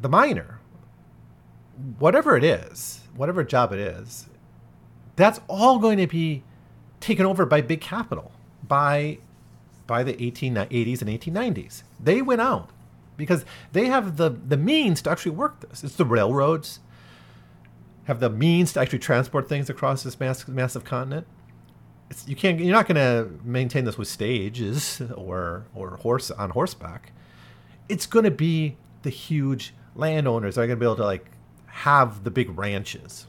the 0.00 0.08
miner, 0.08 0.58
whatever 1.98 2.36
it 2.36 2.42
is, 2.42 3.02
whatever 3.14 3.44
job 3.44 3.72
it 3.72 3.78
is, 3.78 4.26
that's 5.14 5.40
all 5.48 5.78
going 5.78 5.98
to 5.98 6.08
be 6.08 6.42
taken 6.98 7.24
over 7.24 7.46
by 7.46 7.60
big 7.60 7.80
capital 7.80 8.32
by 8.66 9.18
by 9.86 10.02
the 10.02 10.14
1880s 10.14 11.02
and 11.02 11.10
1890s. 11.10 11.82
They 12.02 12.22
went 12.22 12.40
out 12.40 12.70
because 13.16 13.44
they 13.72 13.86
have 13.86 14.16
the 14.16 14.30
the 14.30 14.56
means 14.56 15.00
to 15.02 15.10
actually 15.10 15.32
work 15.32 15.60
this. 15.60 15.84
It's 15.84 15.94
the 15.94 16.04
railroads 16.04 16.80
have 18.04 18.18
the 18.18 18.30
means 18.30 18.72
to 18.72 18.80
actually 18.80 18.98
transport 18.98 19.48
things 19.48 19.70
across 19.70 20.02
this 20.02 20.18
massive, 20.18 20.48
massive 20.48 20.84
continent 20.84 21.26
it's, 22.10 22.28
you 22.28 22.36
can't. 22.36 22.60
You're 22.60 22.74
not 22.74 22.86
going 22.86 22.96
to 22.96 23.30
maintain 23.44 23.84
this 23.84 23.96
with 23.96 24.08
stages 24.08 25.00
or 25.14 25.64
or 25.74 25.96
horse 25.96 26.30
on 26.30 26.50
horseback. 26.50 27.12
It's 27.88 28.06
going 28.06 28.24
to 28.24 28.30
be 28.30 28.76
the 29.02 29.10
huge 29.10 29.74
landowners 29.94 30.54
that 30.54 30.62
are 30.62 30.66
going 30.66 30.78
to 30.78 30.80
be 30.80 30.86
able 30.86 30.96
to 30.96 31.04
like 31.04 31.30
have 31.66 32.24
the 32.24 32.30
big 32.30 32.56
ranches 32.56 33.26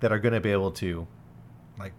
that 0.00 0.12
are 0.12 0.18
going 0.18 0.34
to 0.34 0.40
be 0.40 0.50
able 0.50 0.72
to 0.72 1.06
like 1.78 1.92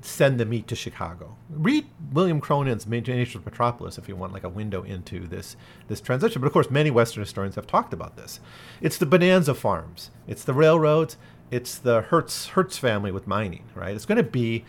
send 0.00 0.38
the 0.38 0.44
meat 0.44 0.66
to 0.68 0.76
Chicago. 0.76 1.36
Read 1.48 1.86
William 2.12 2.40
Cronon's 2.40 2.86
Imagination 2.86 3.40
of 3.40 3.46
Metropolis 3.46 3.98
if 3.98 4.08
you 4.08 4.16
want 4.16 4.32
like 4.32 4.44
a 4.44 4.48
window 4.48 4.82
into 4.82 5.26
this 5.26 5.56
this 5.88 6.00
transition. 6.00 6.40
But 6.40 6.46
of 6.46 6.52
course, 6.52 6.70
many 6.70 6.90
Western 6.90 7.22
historians 7.22 7.54
have 7.54 7.66
talked 7.66 7.92
about 7.92 8.16
this. 8.16 8.40
It's 8.80 8.98
the 8.98 9.06
bonanza 9.06 9.54
farms, 9.54 10.10
it's 10.26 10.44
the 10.44 10.54
railroads, 10.54 11.16
it's 11.50 11.78
the 11.78 12.02
Hearst 12.02 12.50
Hearst 12.50 12.80
family 12.80 13.12
with 13.12 13.26
mining. 13.26 13.64
Right? 13.74 13.94
It's 13.94 14.06
going 14.06 14.16
to 14.16 14.22
be 14.22 14.64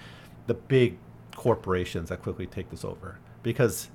the 0.48 0.54
big 0.54 0.98
corporations 1.36 2.10
that 2.10 2.22
quickly 2.22 2.46
take 2.46 2.70
this 2.70 2.86
over 2.86 3.20
because 3.44 3.90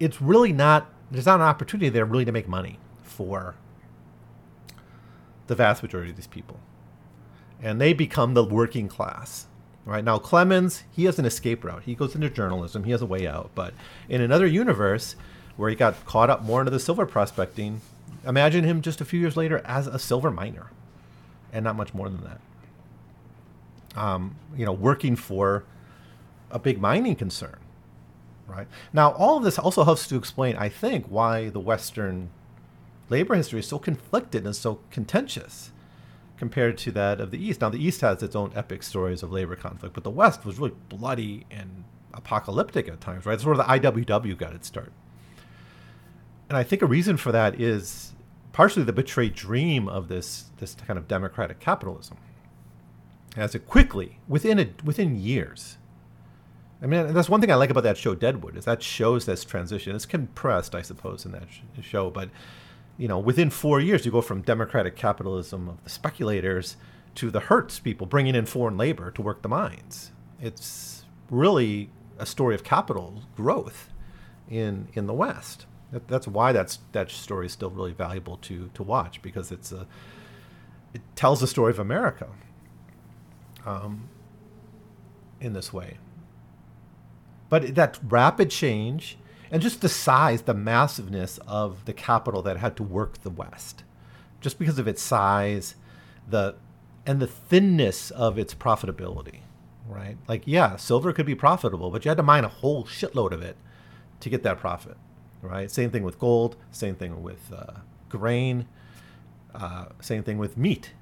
it's 0.00 0.20
really 0.20 0.52
not 0.52 0.90
there's 1.10 1.26
not 1.26 1.40
an 1.40 1.46
opportunity 1.46 1.88
there 1.88 2.04
really 2.04 2.24
to 2.24 2.32
make 2.32 2.48
money 2.48 2.78
for 3.02 3.54
the 5.46 5.54
vast 5.54 5.82
majority 5.82 6.10
of 6.10 6.16
these 6.16 6.26
people. 6.26 6.58
And 7.62 7.80
they 7.80 7.92
become 7.92 8.34
the 8.34 8.44
working 8.44 8.88
class 8.88 9.46
right? 9.84 10.04
Now 10.04 10.18
clemens 10.18 10.84
he 10.90 11.04
has 11.04 11.18
an 11.18 11.24
escape 11.24 11.64
route. 11.64 11.82
He 11.84 11.94
goes 11.94 12.14
into 12.14 12.30
journalism. 12.30 12.84
He 12.84 12.90
has 12.90 13.02
a 13.02 13.06
way 13.06 13.26
out. 13.26 13.50
But 13.54 13.74
in 14.08 14.20
another 14.20 14.46
universe 14.46 15.16
where 15.56 15.70
he 15.70 15.76
got 15.76 16.04
caught 16.04 16.30
up 16.30 16.42
more 16.42 16.60
into 16.60 16.70
the 16.70 16.80
silver 16.80 17.06
prospecting 17.06 17.80
imagine 18.26 18.64
him 18.64 18.80
just 18.80 19.00
a 19.00 19.04
few 19.04 19.20
years 19.20 19.36
later 19.36 19.60
as 19.64 19.86
a 19.86 19.98
silver 19.98 20.30
miner 20.30 20.70
and 21.54 21.64
not 21.64 21.74
much 21.74 21.94
more 21.94 22.10
than 22.10 22.22
that 22.22 22.40
um, 23.98 24.36
you 24.54 24.66
know 24.66 24.72
working 24.72 25.16
for 25.16 25.64
a 26.50 26.58
big 26.58 26.78
mining 26.78 27.16
concern 27.16 27.56
right 28.46 28.66
now 28.92 29.12
all 29.12 29.38
of 29.38 29.44
this 29.44 29.58
also 29.58 29.84
helps 29.84 30.06
to 30.06 30.16
explain 30.16 30.54
i 30.56 30.68
think 30.68 31.06
why 31.06 31.48
the 31.48 31.60
western 31.60 32.28
labor 33.08 33.34
history 33.34 33.60
is 33.60 33.66
so 33.66 33.78
conflicted 33.78 34.44
and 34.44 34.54
so 34.54 34.80
contentious 34.90 35.70
compared 36.36 36.76
to 36.78 36.90
that 36.92 37.20
of 37.20 37.30
the 37.30 37.42
East. 37.42 37.60
Now, 37.60 37.68
the 37.68 37.82
East 37.82 38.00
has 38.00 38.22
its 38.22 38.34
own 38.34 38.52
epic 38.54 38.82
stories 38.82 39.22
of 39.22 39.32
labor 39.32 39.56
conflict, 39.56 39.94
but 39.94 40.04
the 40.04 40.10
West 40.10 40.44
was 40.44 40.58
really 40.58 40.74
bloody 40.88 41.46
and 41.50 41.84
apocalyptic 42.12 42.88
at 42.88 43.00
times, 43.00 43.26
right? 43.26 43.32
That's 43.32 43.44
where 43.44 43.56
the 43.56 43.64
IWW 43.64 44.36
got 44.36 44.52
its 44.52 44.66
start. 44.66 44.92
And 46.48 46.58
I 46.58 46.62
think 46.62 46.82
a 46.82 46.86
reason 46.86 47.16
for 47.16 47.32
that 47.32 47.60
is 47.60 48.13
partially 48.54 48.84
the 48.84 48.92
betrayed 48.92 49.34
dream 49.34 49.88
of 49.88 50.08
this, 50.08 50.46
this 50.58 50.74
kind 50.74 50.96
of 50.96 51.08
democratic 51.08 51.58
capitalism. 51.60 52.16
As 53.36 53.54
it 53.54 53.66
quickly, 53.66 54.20
within, 54.28 54.60
a, 54.60 54.68
within 54.84 55.20
years, 55.20 55.76
I 56.80 56.86
mean, 56.86 57.12
that's 57.12 57.28
one 57.28 57.40
thing 57.40 57.50
I 57.50 57.56
like 57.56 57.70
about 57.70 57.82
that 57.82 57.98
show, 57.98 58.14
Deadwood, 58.14 58.56
is 58.56 58.64
that 58.64 58.80
shows 58.80 59.26
this 59.26 59.44
transition. 59.44 59.96
It's 59.96 60.06
compressed, 60.06 60.74
I 60.74 60.82
suppose, 60.82 61.26
in 61.26 61.32
that 61.32 61.48
show, 61.82 62.10
but 62.10 62.30
you 62.96 63.08
know, 63.08 63.18
within 63.18 63.50
four 63.50 63.80
years, 63.80 64.06
you 64.06 64.12
go 64.12 64.20
from 64.20 64.42
democratic 64.42 64.94
capitalism 64.94 65.68
of 65.68 65.82
the 65.82 65.90
speculators 65.90 66.76
to 67.16 67.32
the 67.32 67.40
Hearst 67.40 67.82
people 67.82 68.06
bringing 68.06 68.36
in 68.36 68.46
foreign 68.46 68.76
labor 68.76 69.10
to 69.10 69.22
work 69.22 69.42
the 69.42 69.48
mines. 69.48 70.12
It's 70.40 71.04
really 71.28 71.90
a 72.18 72.26
story 72.26 72.54
of 72.54 72.62
capital 72.62 73.22
growth 73.34 73.88
in 74.48 74.86
in 74.94 75.06
the 75.06 75.12
West. 75.12 75.66
That, 75.94 76.08
that's 76.08 76.26
why 76.26 76.50
that's 76.50 76.80
that 76.90 77.08
story 77.08 77.46
is 77.46 77.52
still 77.52 77.70
really 77.70 77.92
valuable 77.92 78.36
to 78.38 78.68
to 78.74 78.82
watch 78.82 79.22
because 79.22 79.52
it's 79.52 79.70
a 79.70 79.86
it 80.92 81.02
tells 81.14 81.40
the 81.40 81.46
story 81.46 81.70
of 81.70 81.78
America 81.78 82.26
um, 83.64 84.08
in 85.40 85.52
this 85.52 85.72
way. 85.72 85.98
But 87.48 87.76
that 87.76 88.00
rapid 88.02 88.50
change 88.50 89.18
and 89.52 89.62
just 89.62 89.82
the 89.82 89.88
size, 89.88 90.42
the 90.42 90.54
massiveness 90.54 91.38
of 91.46 91.84
the 91.84 91.92
capital 91.92 92.42
that 92.42 92.56
had 92.56 92.76
to 92.78 92.82
work 92.82 93.22
the 93.22 93.30
West, 93.30 93.84
just 94.40 94.58
because 94.58 94.80
of 94.80 94.88
its 94.88 95.00
size, 95.00 95.76
the 96.28 96.56
and 97.06 97.20
the 97.20 97.28
thinness 97.28 98.10
of 98.10 98.36
its 98.36 98.52
profitability, 98.52 99.42
right? 99.86 100.16
Like, 100.26 100.42
yeah, 100.44 100.74
silver 100.74 101.12
could 101.12 101.26
be 101.26 101.36
profitable, 101.36 101.92
but 101.92 102.04
you 102.04 102.08
had 102.08 102.16
to 102.16 102.24
mine 102.24 102.44
a 102.44 102.48
whole 102.48 102.82
shitload 102.84 103.30
of 103.30 103.42
it 103.42 103.56
to 104.18 104.28
get 104.28 104.42
that 104.42 104.58
profit, 104.58 104.96
right? 105.44 105.70
Same 105.70 105.90
thing 105.90 106.02
with 106.02 106.18
gold, 106.18 106.56
same 106.70 106.94
thing 106.94 107.22
with 107.22 107.52
uh, 107.52 107.74
grain, 108.08 108.66
uh, 109.54 109.86
same 110.00 110.22
thing 110.22 110.38
with 110.38 110.56
meat, 110.56 110.92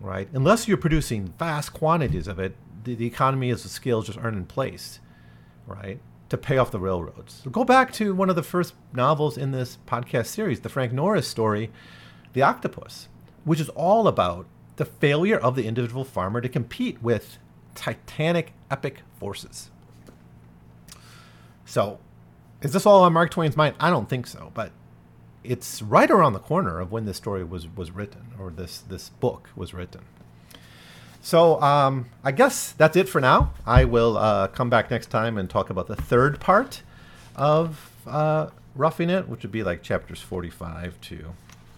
right? 0.00 0.28
Unless 0.32 0.68
you're 0.68 0.76
producing 0.76 1.34
vast 1.38 1.72
quantities 1.72 2.26
of 2.26 2.38
it, 2.38 2.56
the, 2.84 2.94
the 2.94 3.06
economy 3.06 3.50
as 3.50 3.62
the 3.62 3.68
scales 3.68 4.06
just 4.06 4.18
aren't 4.18 4.36
in 4.36 4.46
place, 4.46 5.00
right? 5.66 6.00
to 6.30 6.38
pay 6.38 6.56
off 6.56 6.70
the 6.70 6.78
railroads. 6.78 7.42
So 7.44 7.50
go 7.50 7.64
back 7.64 7.92
to 7.94 8.14
one 8.14 8.30
of 8.30 8.36
the 8.36 8.42
first 8.42 8.74
novels 8.94 9.36
in 9.36 9.50
this 9.50 9.78
podcast 9.86 10.26
series, 10.26 10.60
the 10.60 10.68
Frank 10.68 10.92
Norris 10.92 11.28
story, 11.28 11.70
The 12.32 12.42
Octopus, 12.42 13.08
which 13.44 13.60
is 13.60 13.68
all 13.70 14.06
about 14.06 14.46
the 14.76 14.84
failure 14.84 15.36
of 15.36 15.56
the 15.56 15.66
individual 15.66 16.04
farmer 16.04 16.40
to 16.40 16.48
compete 16.48 17.02
with 17.02 17.38
titanic 17.74 18.52
epic 18.70 19.02
forces. 19.18 19.70
So, 21.64 21.98
is 22.62 22.72
this 22.72 22.86
all 22.86 23.02
on 23.02 23.12
Mark 23.12 23.30
Twain's 23.30 23.56
mind? 23.56 23.74
I 23.80 23.90
don't 23.90 24.08
think 24.08 24.26
so, 24.26 24.50
but 24.54 24.72
it's 25.42 25.80
right 25.80 26.10
around 26.10 26.34
the 26.34 26.40
corner 26.40 26.80
of 26.80 26.92
when 26.92 27.06
this 27.06 27.16
story 27.16 27.44
was 27.44 27.66
was 27.68 27.90
written 27.90 28.32
or 28.38 28.50
this 28.50 28.80
this 28.80 29.08
book 29.08 29.50
was 29.56 29.72
written. 29.72 30.02
So 31.22 31.60
um, 31.60 32.06
I 32.24 32.32
guess 32.32 32.72
that's 32.72 32.96
it 32.96 33.08
for 33.08 33.20
now. 33.20 33.52
I 33.66 33.84
will 33.84 34.16
uh, 34.16 34.48
come 34.48 34.70
back 34.70 34.90
next 34.90 35.08
time 35.08 35.36
and 35.36 35.50
talk 35.50 35.68
about 35.68 35.86
the 35.86 35.96
third 35.96 36.40
part 36.40 36.82
of 37.36 37.90
uh, 38.06 38.48
Roughing 38.74 39.10
It, 39.10 39.28
which 39.28 39.42
would 39.42 39.52
be 39.52 39.62
like 39.62 39.82
chapters 39.82 40.20
45 40.20 40.98
to 41.02 41.34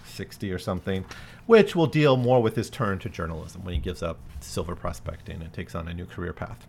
60 0.06 0.52
or 0.52 0.58
something, 0.58 1.04
which 1.46 1.74
will 1.74 1.88
deal 1.88 2.16
more 2.16 2.40
with 2.40 2.54
his 2.54 2.70
turn 2.70 2.98
to 3.00 3.08
journalism 3.08 3.64
when 3.64 3.74
he 3.74 3.80
gives 3.80 4.02
up 4.02 4.18
silver 4.40 4.76
prospecting 4.76 5.42
and 5.42 5.52
takes 5.52 5.74
on 5.74 5.88
a 5.88 5.94
new 5.94 6.06
career 6.06 6.32
path. 6.32 6.66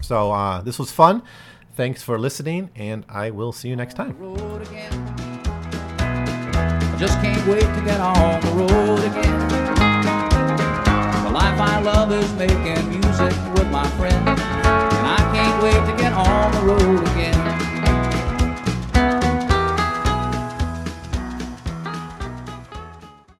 So 0.00 0.30
uh, 0.32 0.60
this 0.60 0.78
was 0.78 0.92
fun. 0.92 1.22
Thanks 1.74 2.02
for 2.02 2.18
listening, 2.18 2.70
and 2.76 3.04
I 3.08 3.30
will 3.30 3.52
see 3.52 3.68
you 3.68 3.76
next 3.76 3.94
time. 3.94 4.16
I 4.20 4.64
just 6.98 7.20
can't 7.20 7.46
wait 7.48 7.60
to 7.62 7.82
get 7.84 8.00
on 8.00 8.40
the 8.40 8.50
road 8.52 9.00
again 9.00 9.44
life 11.34 11.60
I 11.60 11.80
love 11.80 12.12
is 12.12 12.32
making 12.34 12.90
music 12.90 13.34
with 13.54 13.68
my. 13.70 13.84
And 14.06 15.06
I 15.06 15.20
can't 15.34 15.62
wait 15.62 15.80
to 15.90 16.02
get 16.02 16.12
on 16.12 16.52
the 16.52 16.60
road 16.72 17.02
again. 17.08 17.33